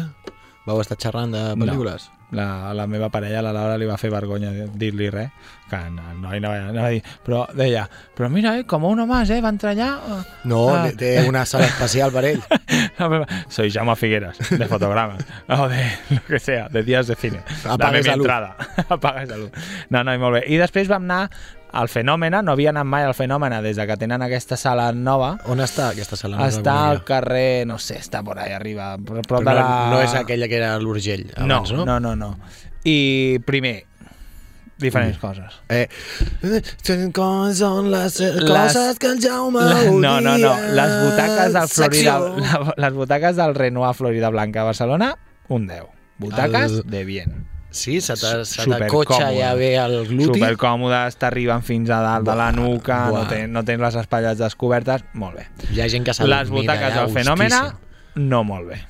[0.71, 2.13] Vau estar xerrant de pel·lícules?
[2.33, 5.31] La, la meva parella, la Laura, li va fer vergonya dir-li res,
[5.71, 9.31] que no, no, no, no va dir, però deia, però mira, eh, com uno más,
[9.31, 9.99] eh, va entrar allá.
[9.99, 10.23] eh".
[10.45, 10.89] No, Ah.
[10.97, 12.41] té una sala especial per ell.
[13.49, 17.41] Soy Jaume Figueras, de fotogramas, o de lo que sea, de días de cine.
[17.65, 18.57] Apaga Dame mi entrada.
[18.89, 19.51] Apaga esa luz.
[19.89, 20.45] No, no, i molt bé.
[20.47, 21.31] I després vam anar
[21.73, 25.37] al Fenòmena, no havia anat mai al Fenòmena des de que tenen aquesta sala nova.
[25.51, 26.39] On està aquesta sala?
[26.41, 29.69] No està al carrer, no sé, està por ahí arriba, prop Però de no, la...
[29.93, 31.87] no és aquella que era l'Urgell abans, no?
[31.87, 32.35] no, no, no.
[32.89, 33.85] I primer,
[34.81, 35.61] diferents coses.
[35.69, 35.87] Eh,
[36.81, 38.17] són les
[38.49, 40.55] coses que el Jaume La, no, no, no.
[40.77, 45.15] Les butaques del Florida, la, les butaques del Renoir Florida Blanca a Barcelona,
[45.49, 45.85] un 10.
[46.21, 47.47] Butaques El- de bien.
[47.71, 49.39] Sí, se te- se t'acotxa còmode.
[49.39, 50.41] ja bé el gluti.
[50.41, 53.29] Supercòmodes, t'arriben fins a dalt de la nuca, no, buah.
[53.29, 55.47] ten, no tens les espatlles descobertes, molt bé.
[55.71, 58.29] Hi ha gent que s'ha Les butaques del Fenòmena, hostíssim.
[58.29, 58.81] no molt bé.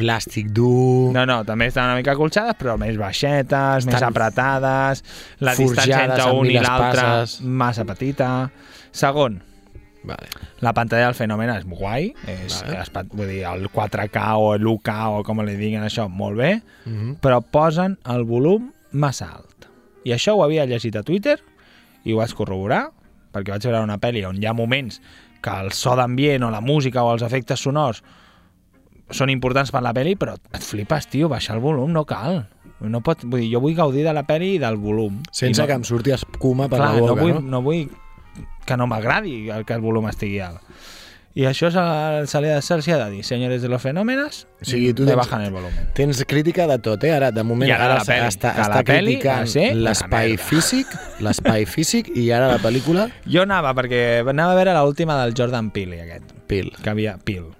[0.00, 1.10] Plàstic dur...
[1.12, 5.02] No, no, també estan una mica colxades, però més baixetes, més Estan apretades,
[5.40, 8.30] la distància entre un i l'altre massa petita.
[8.92, 9.42] Segon,
[10.02, 10.28] Vale.
[10.60, 12.78] la pantalla del fenomen és guai, és, Vale.
[12.80, 14.88] es, vull dir, el 4K o l'UK
[15.18, 17.18] o com li diguin això, molt bé, Mhm.
[17.20, 19.66] però posen el volum massa alt.
[20.04, 21.38] I això ho havia llegit a Twitter
[22.04, 22.90] i ho vaig corroborar,
[23.32, 25.00] perquè vaig veure una pel·li on hi ha moments
[25.42, 28.02] que el so d'ambient o la música o els efectes sonors
[29.10, 32.46] són importants per la pel·li, però et flipes, tio, baixar el volum no cal.
[32.80, 35.20] No pot, vull dir, jo vull gaudir de la pel·li i del volum.
[35.32, 37.40] Sense no, que em surti escuma per clar, la boca, no vull, no?
[37.40, 37.90] no vull
[38.66, 40.62] que no m'agradi el que el volum estigui alt.
[41.38, 41.82] I això se,
[42.26, 45.04] se li ha, se li ha de dir, senyores de los fenómenos, O sigui, tu
[45.04, 45.70] me tens, bajan el volum.
[45.94, 47.12] tens crítica de tot, eh?
[47.14, 49.84] Ara, de moment, I ara ara, la peli, està, està la peli criticant ser una
[49.92, 50.90] l'espai físic,
[51.22, 53.06] l'espai físic, i ara la pel·lícula...
[53.30, 56.34] Jo anava perquè anava a veure l'última del Jordan Peele, aquest.
[56.50, 56.72] Pil.
[56.82, 57.14] Que havia...
[57.22, 57.54] Peele.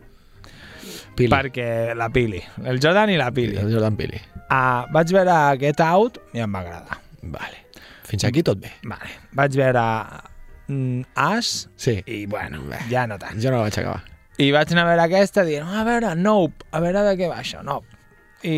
[1.15, 1.31] Pili.
[1.31, 2.41] Perquè la Pili.
[2.65, 3.55] El Jordan i la Pili.
[3.61, 4.19] El Jordan Pili.
[4.51, 6.99] Uh, vaig veure Get Out i em va agradar.
[7.23, 7.67] Vale.
[8.09, 8.73] Fins aquí tot bé.
[8.83, 9.13] Vale.
[9.37, 9.85] Vaig veure
[10.71, 11.99] mm, As Sí.
[12.07, 13.43] i, bueno, ja no tant.
[13.43, 14.05] Jo no la vaig acabar.
[14.41, 17.41] I vaig anar a veure aquesta dient, a veure, Nope, a veure de què va
[17.43, 17.99] això, Nope.
[18.43, 18.55] I...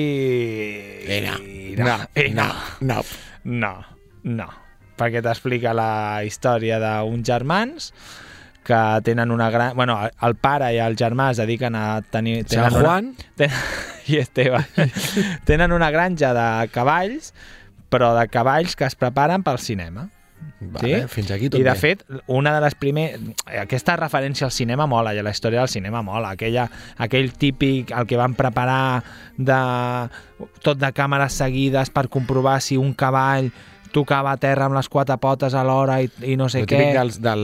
[1.11, 1.39] I no.
[1.43, 2.49] I No, I no.
[2.81, 3.03] no.
[3.45, 3.73] No,
[4.23, 4.49] no.
[5.01, 7.89] Perquè t'explica la història d'uns germans
[8.63, 9.75] que tenen una gran...
[9.75, 12.45] Bueno, el pare i el germà es dediquen a tenir...
[12.47, 13.09] San tenen Juan.
[13.17, 13.51] Una, ten,
[14.07, 14.61] I Esteve.
[15.49, 17.33] tenen una granja de cavalls,
[17.91, 20.07] però de cavalls que es preparen pel cinema.
[20.73, 21.79] Vale, fins aquí tot I de bé.
[21.79, 23.21] fet, una de les primeres...
[23.63, 26.33] Aquesta referència al cinema mola, i a la història del cinema mola.
[26.37, 26.69] Aquella,
[27.03, 29.03] aquell típic, el que van preparar
[29.37, 29.59] de,
[30.63, 33.51] tot de càmeres seguides per comprovar si un cavall
[33.93, 36.93] tocava a terra amb les quatre potes alhora i, i no sé el què.
[36.97, 37.43] del, del,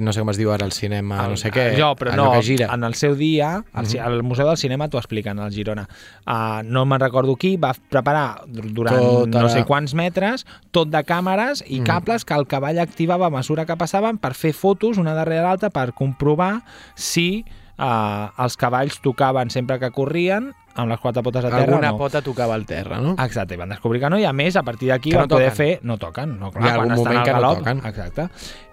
[0.00, 1.68] no sé com es diu ara, el cinema, no sé què.
[1.78, 2.70] Jo, però no, que gira.
[2.74, 4.00] en el seu dia, al, Mhm.
[4.00, 5.86] al Museu del Cinema t'ho expliquen, al Girona.
[6.26, 11.04] Uh, no me'n recordo qui, va preparar durant Tota no sé quants metres tot de
[11.04, 11.86] càmeres i Mhm.
[11.86, 15.70] cables que el cavall activava a mesura que passaven per fer fotos una darrere l'altra
[15.70, 16.62] per comprovar
[16.94, 17.44] si
[17.78, 21.98] uh, els cavalls tocaven sempre que corrien amb les quatre potes a terra Alguna no.
[21.98, 23.16] pota tocava al terra, no?
[23.18, 25.56] Exacte, van descobrir que no, i a més, a partir d'aquí van no poder toquen.
[25.56, 25.78] fer...
[25.82, 27.58] No toquen, no, clar, Hi ha quan algun moment que no galop.
[27.58, 27.82] toquen.
[27.86, 28.28] Exacte.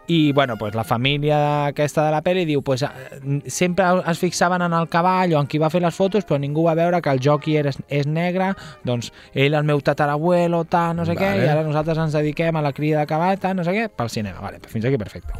[0.09, 4.61] I, bueno, pues, la família aquesta de la pel·li diu pues, eh, sempre es fixaven
[4.63, 7.11] en el cavall o en qui va fer les fotos, però ningú va veure que
[7.11, 8.53] el jockey és, és negre,
[8.87, 11.43] doncs ell, el meu tatarabuelo, tal, no sé què, Vale.
[11.43, 14.09] i ara nosaltres ens dediquem a la cria de cavall, tal, no sé què, pel
[14.13, 14.39] cinema.
[14.39, 15.33] Vale, fins aquí perfecte.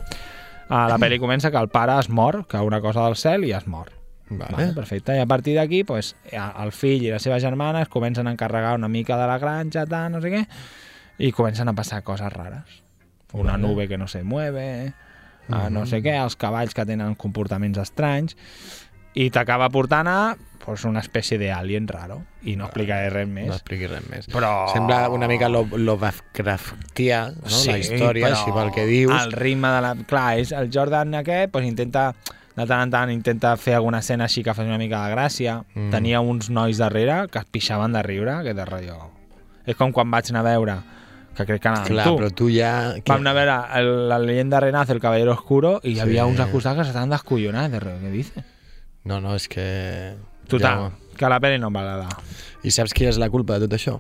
[0.68, 3.54] Uh, la pel·li comença que el pare es mor, que una cosa del cel, i
[3.56, 3.94] es mor.
[4.30, 4.52] Vale.
[4.58, 5.16] Vale, perfecte.
[5.16, 8.76] I a partir d'aquí, pues, el fill i la seva germana es comencen a encarregar
[8.76, 10.42] una mica de la granja, tal, no sé què,
[11.20, 12.84] i comencen a passar coses rares.
[13.34, 13.64] Una Vale.
[13.68, 14.94] nube que no se mueve,
[15.50, 15.88] uh, no Mhm.
[15.88, 18.36] sé què, els cavalls que tenen comportaments estranys,
[19.14, 22.26] i t'acaba portant a pues, una espècie d'alien raro.
[22.44, 23.48] I no explicaré res més.
[23.48, 24.28] No expliqui res més.
[24.28, 24.68] Però...
[24.74, 27.72] Sembla una mica lo- Lovecraftià, no?
[27.72, 29.14] la història, però així pel que dius.
[29.24, 29.96] El ritme de la...
[30.08, 32.14] Clar, és el Jordan aquest pues, intenta
[32.58, 35.60] de tant en tant intenta fer alguna escena així que faci una mica de gràcia.
[35.76, 35.92] Mm.
[35.94, 38.98] Tenia uns nois darrere que es pixaven de riure, que de rotllo...
[39.68, 40.76] És com quan vaig anar a veure,
[41.36, 42.16] que crec que anàvem Clar, tu.
[42.18, 42.72] però tu ja...
[43.06, 46.02] Vam anar a veure el, la leyenda renace, el caballero oscuro, i hi Sí.
[46.06, 47.72] havia uns acusats que s'estaven descollonats.
[47.76, 48.46] De rotllo, què dice?
[49.04, 49.68] No, no, és que...
[50.48, 50.88] Total,
[51.20, 52.22] que la peli no em va agradar.
[52.64, 53.98] I saps qui és la culpa de tot això?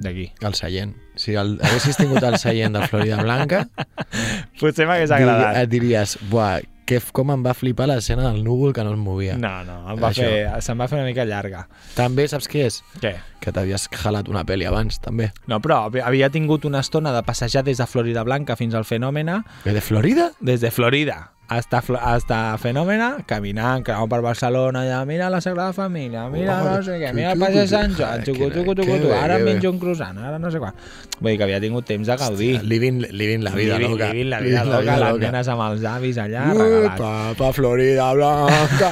[0.00, 0.26] De qui?
[0.40, 0.94] El seient.
[1.20, 3.66] Si el, haguessis tingut el seient de Florida Blanca,
[4.60, 5.58] Potser m'hagués agradat.
[5.60, 6.58] et diries, buah,
[6.90, 9.36] que, com em va flipar l'escena del núvol que no es movia.
[9.38, 10.26] No, no, em va Això.
[10.26, 11.64] fer, se'm va fer una mica llarga.
[11.94, 12.80] També saps què és?
[13.00, 13.14] Què?
[13.40, 15.30] Que t'havies jalat una pel·li abans, també.
[15.46, 18.84] No, però havi- havia tingut una estona de passejar des de Florida Blanca fins al
[18.84, 19.44] Fenòmena.
[19.64, 20.32] ¿De Florida?
[20.40, 26.28] Des de Florida hasta, hasta Fenòmena, caminant, creuant per Barcelona, allà, mira la Sagrada Família,
[26.30, 27.96] mira Oh, no sé què, mira el pas de Sant.
[27.98, 30.60] Joan, xucu, que xucu, xucu, que bé, ara que menjo un croissant, ara no sé
[30.62, 30.76] quan.
[31.18, 32.52] Vull dir que havia tingut temps de gaudir.
[32.62, 34.12] Living, living la vida Living- loca.
[34.12, 35.26] living la vida Living la loca, vida les loca.
[35.26, 37.00] nenes amb els avis allà, regalats.
[37.00, 38.90] Upa, pa Florida Blanca.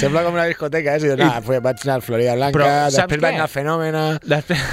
[0.00, 1.00] Sembla com una discoteca, eh?
[1.00, 4.02] Si dius, ah, fue, vaig anar al Florida Blanca, Però, després vaig anar al Fenòmena...
[4.26, 4.66] Després,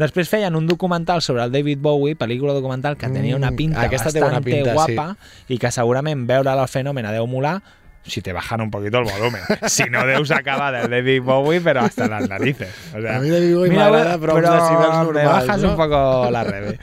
[0.00, 3.82] després feien un documental sobre el David Bowie, pel·lícula documental que tenia una Mm, pinta
[3.82, 5.06] aquesta té bastante bona pinta, guapa
[5.50, 5.89] i que segurament
[6.26, 7.60] veure el fenomen deu molar
[8.02, 9.42] si te bajan un poquito el volumen.
[9.68, 12.74] Si no, deus acabar del David Bowie, pero hasta las narices.
[12.96, 15.70] O sea, A mi David Bowie mira, m'agrada, però uns decibels me normals, bajas no?
[15.70, 16.78] un poco la rebe.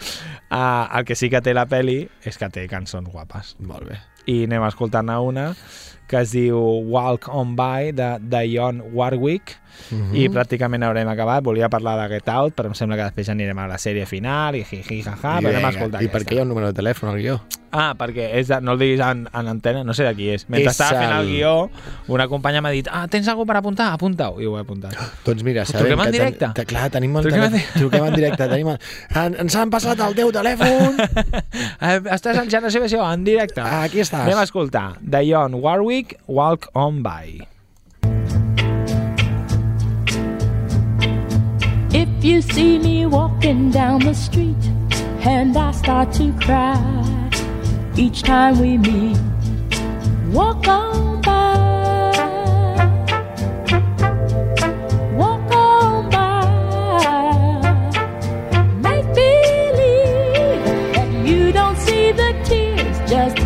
[0.49, 3.55] Uh, el que sí que té la peli és que té cançons guapes.
[3.59, 3.97] Molt bé.
[4.27, 5.49] I anem escoltant-ne una
[6.07, 9.57] que es diu Walk On By de Dionne Warwick
[9.91, 10.15] Mhm.
[10.17, 11.43] i pràcticament haurem acabat.
[11.45, 14.55] Volia parlar de Get Out, però em sembla que després anirem a la sèrie final
[14.57, 16.49] i jiji, jaja, I però anem vinga, a escoltar I per què hi ha un
[16.49, 17.35] número de telèfon al guió?
[17.69, 20.47] Ah, perquè és de, no el diguis en, en antena, no sé de qui és.
[20.49, 21.69] Mentre És estava fent el el- guió,
[22.07, 23.91] una companya m'ha dit ah, tens alguna per apuntar?
[23.93, 24.39] Apunta-ho.
[24.41, 24.95] I ho he apuntat.
[25.25, 26.11] Doncs mira, Però sabem truquem en que...
[26.11, 26.49] ten- directe?
[26.61, 27.79] te- clar, tenim el Truquem en telèfon.
[27.79, 28.47] Truquem en directe.
[28.47, 28.79] Tenim el...
[29.13, 30.97] En, ens han passat el teu telèfon.
[31.81, 33.61] Eh, Estàs en generació en directe.
[33.61, 34.23] Aquí estàs.
[34.25, 35.96] Anem a escoltar Dionne Warwick,
[36.27, 37.39] Walk On By.
[41.91, 44.63] If you see me walking down the street
[45.25, 46.77] and I start to cry
[47.95, 49.17] each time we meet,
[50.31, 52.11] walk on by.
[55.15, 57.61] Walk on by.
[58.85, 60.61] Make believe
[60.93, 62.97] that you don't see the tears.
[63.09, 63.37] Just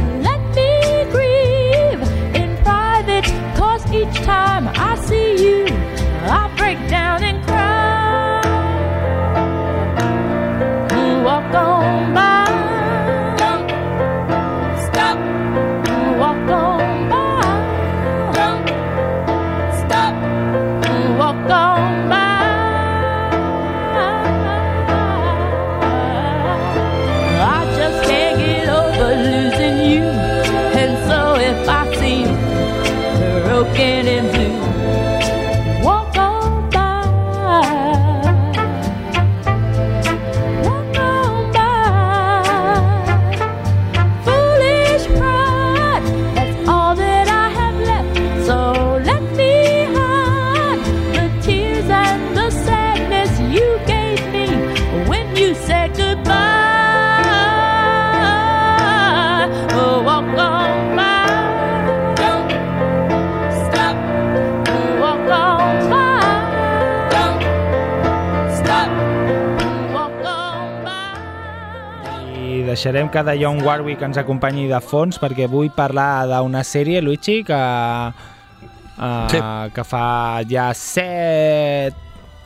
[72.81, 77.53] deixarem que Dionne Warwick ens acompanyi de fons perquè vull parlar d'una sèrie, Luigi, que,
[77.53, 79.37] uh, Sí.
[79.75, 81.93] que fa ja set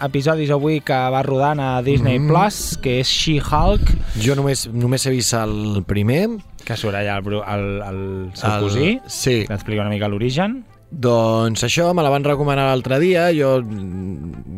[0.03, 2.27] episodis avui que va rodant a Disney Mhm.
[2.27, 6.27] Plus, que és She-Hulk, Jo només, només he vist el primer.
[6.65, 9.45] que surt allà el, el, el seu El- cosí, Sí.
[9.47, 10.65] que explica una mica l'origen.
[10.91, 13.57] Doncs això, me la van recomanar l'altre dia, jo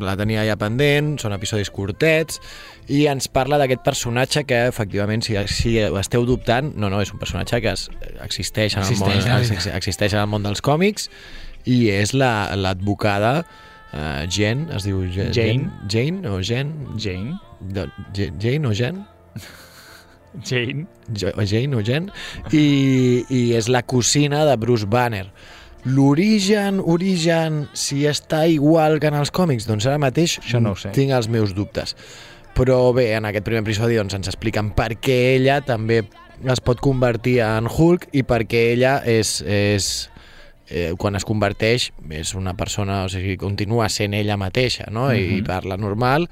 [0.04, 2.42] la tenia ja pendent, són episodis curtets,
[2.94, 7.20] i ens parla d'aquest personatge que, efectivament, si, si esteu dubtant, no, no, és un
[7.22, 7.88] personatge que es,
[8.24, 9.56] existeix, en Existeix, el món, eh?
[9.56, 11.10] ex- existeix en el món dels còmics,
[11.66, 13.48] i és la- l'advocada la,
[13.98, 15.72] uh, Jen, es diu Jen, Jane.
[15.90, 16.76] Jane o Jen?
[17.02, 17.40] Jane.
[17.60, 17.88] De,
[18.38, 19.06] Jane o Jen?
[20.46, 20.86] Jane.
[21.16, 22.12] Jane o Jen,
[22.54, 25.32] i, i és la cosina de Bruce Banner.
[25.86, 30.76] L'origen, origen, si està igual que en els còmics, doncs ara mateix Això no ho
[30.80, 30.90] sé.
[30.96, 31.96] tinc els meus dubtes.
[32.58, 36.02] Però bé, en aquest primer episodi doncs, ens expliquen per què ella també
[36.44, 40.10] es pot convertir en Hulk i per què ella és, és
[40.70, 45.14] eh, quan es converteix és una persona, o sigui, continua sent ella mateixa, no?
[45.14, 45.46] I Mhm.
[45.46, 46.28] parla normal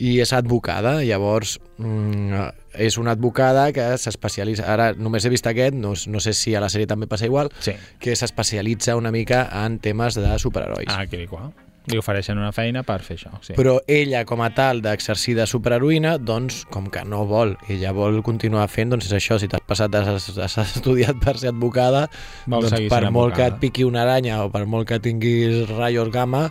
[0.00, 2.44] i és advocada, llavors mm,
[2.80, 6.62] és una advocada que s'especialitza, ara només he vist aquest, no, no sé si a
[6.62, 7.74] la sèrie també passa igual, sí.
[8.00, 10.88] que s'especialitza una mica en temes de superherois.
[10.88, 11.52] Ah, que qual.
[11.90, 13.32] Li ofereixen una feina per fer això.
[13.42, 13.54] Sí.
[13.56, 18.20] Però ella, com a tal, d'exercir de superheroïna, doncs, com que no vol, ella vol
[18.24, 22.06] continuar fent, doncs és això, si t'has passat, has, has estudiat per ser advocada,
[22.46, 23.56] Vol doncs per molt que advocada.
[23.56, 26.46] et piqui una aranya o per molt que tinguis rayos gamma,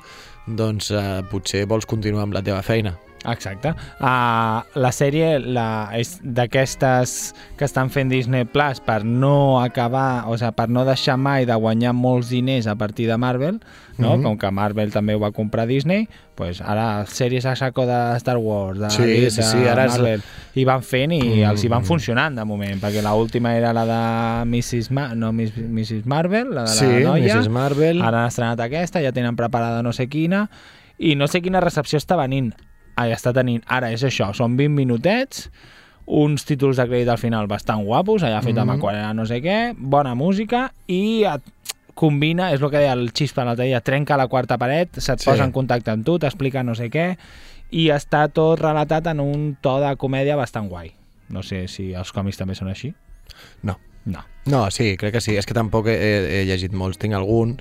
[0.45, 2.97] doncs eh, potser vols continuar amb la teva feina.
[3.27, 3.73] Exacte.
[3.99, 10.37] Uh, la sèrie la, és d'aquestes que estan fent Disney Plus per no acabar, o
[10.39, 13.59] sigui, per no deixar mai de guanyar molts diners a partir de Marvel,
[13.97, 14.15] no?
[14.17, 14.23] Mhm.
[14.23, 18.37] com que Marvel també ho va comprar Disney, pues ara sèries a saco de Star
[18.37, 20.21] Wars, de, Sí, de sí, sí, ara és- Marvel,
[20.55, 21.49] i van fent i Mm.
[21.49, 24.91] els hi van funcionant de moment, perquè la última era la de Mrs.
[24.91, 26.05] Ma no, Miss, Mrs.
[26.05, 27.35] Marvel, la de Sí, la noia.
[27.35, 27.49] Mrs.
[27.49, 28.01] Marvel.
[28.01, 30.49] Ara han estrenat aquesta, ja tenen preparada no sé quina,
[30.97, 32.53] i no sé quina recepció està venint.
[32.99, 33.61] Ai, està tenint.
[33.71, 35.45] Ara és això, són 20 minutets,
[36.09, 38.77] uns títols de crèdit al final bastant guapos, allà fet amb Mhm.
[38.79, 41.41] aquarela no sé què, bona música i et
[41.93, 45.29] combina, és el que deia el Xispa l'altre dia, trenca la quarta paret, se't Sí.
[45.29, 47.17] posa en contacte amb tu, t'explica no sé què,
[47.71, 50.93] i està tot relatat en un to de comèdia bastant guai.
[51.29, 52.93] No sé si els còmics també són així.
[53.61, 53.77] No.
[54.05, 54.23] No.
[54.45, 55.35] No, sí, crec que sí.
[55.37, 57.59] És que tampoc he, he llegit molts, tinc alguns,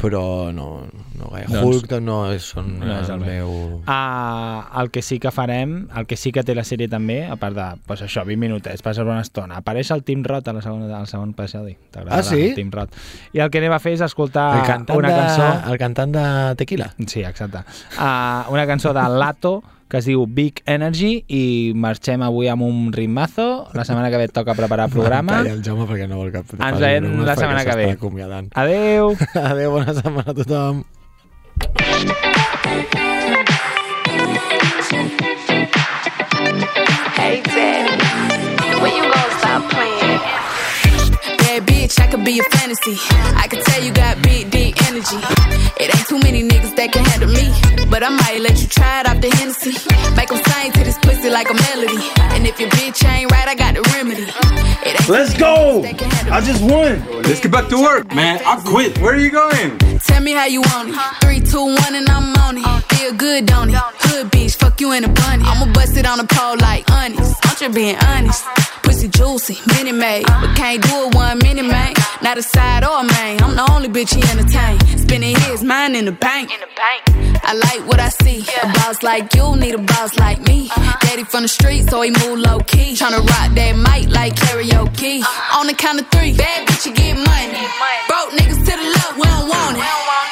[0.00, 0.86] però no,
[1.18, 1.50] no gaire.
[1.52, 3.50] Doncs- Hulk no és, són No és el el meu...
[3.84, 7.36] Uh, el que sí que farem, el que sí que té la sèrie també, a
[7.40, 10.62] part de, pues això, 20 minutets, passar una estona, apareix el Tim Roth a la
[10.64, 11.76] segona, al segon episodi.
[12.06, 12.50] Ah, sí?
[12.50, 12.96] El Tim Roth.
[13.36, 14.48] I el que anem a fer és escoltar
[14.96, 15.50] una de, cançó...
[15.70, 16.24] El cantant de
[16.60, 16.90] Tequila.
[17.06, 17.64] Sí, exacte.
[17.98, 19.60] Uh, una cançó de Lato,
[19.90, 21.42] que es diu Big Energy, i
[21.74, 23.66] marxem avui amb un ritmazo.
[23.74, 25.40] La setmana que ve et toca preparar programa.
[25.42, 27.90] Calla el Jaume perquè no vol que Ens veiem la setmana que ve.
[27.98, 28.52] Acomiadant.
[28.54, 29.16] Adeu!
[29.50, 30.84] Adeu, bona setmana a tothom.
[37.18, 40.29] Hey, Daddy, when you gonna stop playing?
[41.90, 42.96] Bad bitch, I could be a fantasy.
[43.36, 45.16] I could tell you got big, deep energy.
[45.80, 47.50] It ain't too many niggas that can handle me.
[47.90, 49.72] But I might let you try it off the Hennessy.
[50.14, 51.98] Make them sing to this pussy like a melody.
[52.34, 54.22] And if your bitch ain't right, I got the remedy.
[54.86, 55.82] It ain't Let's go!
[56.30, 57.04] I just won.
[57.22, 58.40] Let's get back to work, man.
[58.44, 58.98] I quit.
[58.98, 59.78] Where are you going?
[60.00, 60.96] Tell me how you want it.
[61.20, 62.84] Three, two, one, and I'm on it.
[62.94, 63.76] Feel good, don't it?
[63.76, 65.44] Hood bitch, fuck you in a bunny.
[65.44, 67.34] I'ma bust it on the pole like honest.
[67.44, 68.44] I'm just being honest.
[68.82, 70.26] Pussy juicy, mini made.
[70.26, 71.94] But can't do it one mini man.
[72.22, 73.42] Not a side or a main.
[73.42, 74.78] I'm the only bitch he entertain.
[74.98, 76.50] Spending his mind in the bank.
[77.42, 78.44] I like what I see.
[78.62, 80.68] A boss like you need a boss like me.
[80.70, 80.98] Uh-huh.
[81.00, 82.94] Daddy from the street, so he move low key.
[82.94, 85.20] Tryna rock that mic like karaoke.
[85.20, 85.60] Uh-huh.
[85.60, 87.64] On the count of three, bad bitch, you get money.
[88.08, 89.84] Broke niggas to the left, we don't want it.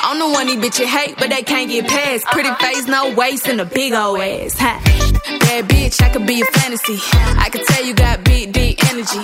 [0.05, 2.27] I'm the one these bitches hate, but they can't get past.
[2.27, 2.67] Pretty uh-huh.
[2.67, 4.57] face, no waist, and a big old ass.
[4.59, 5.08] Ha.
[5.41, 6.99] Bad bitch, I could be a fantasy.
[7.39, 9.21] I could tell you got big, deep energy.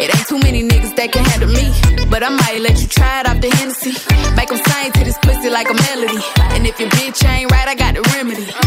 [0.00, 1.66] It ain't too many niggas that can handle me.
[2.10, 3.94] But I might let you try it off the Hennessy.
[4.36, 6.22] Make them sing to this pussy like a melody.
[6.54, 8.65] And if your bitch ain't right, I got the remedy.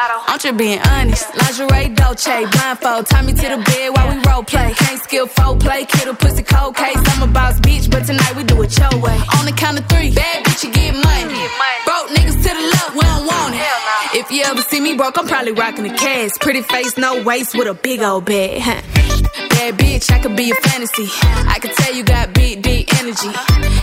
[0.00, 1.26] I'm just being honest.
[1.34, 3.06] Lingerie, Dolce, blindfold.
[3.06, 4.72] Tie me to the bed while we role play.
[4.74, 6.96] Can't skill foul play, kid a pussy cold case.
[6.96, 9.18] I'm a boss bitch, but tonight we do it your way.
[9.38, 11.77] On the count of three, bad bitch, you get money.
[14.38, 16.30] You ever see me broke, I'm probably rocking the cash.
[16.40, 18.62] Pretty face, no waist, with a big old bag.
[19.50, 21.08] Bad bitch, I could be a fantasy.
[21.48, 23.30] I could tell you got big, deep energy.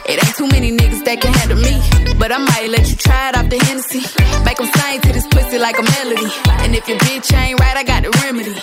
[0.08, 1.76] It ain't too many niggas that can handle me.
[2.18, 4.00] But I might let you try it off the Hennessy.
[4.46, 6.32] Make them sing to this pussy like a melody.
[6.64, 8.56] And if your bitch ain't right, I got the remedy.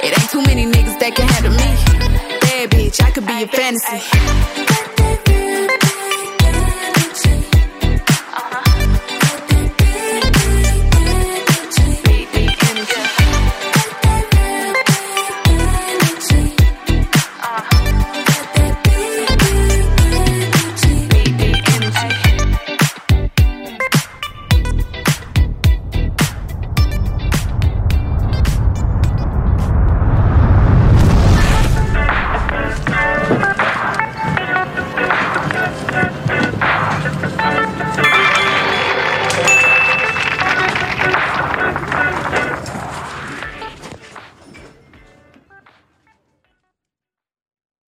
[0.00, 1.70] It ain't too many niggas that can handle me.
[2.40, 4.93] Bad bitch, I could be a fantasy.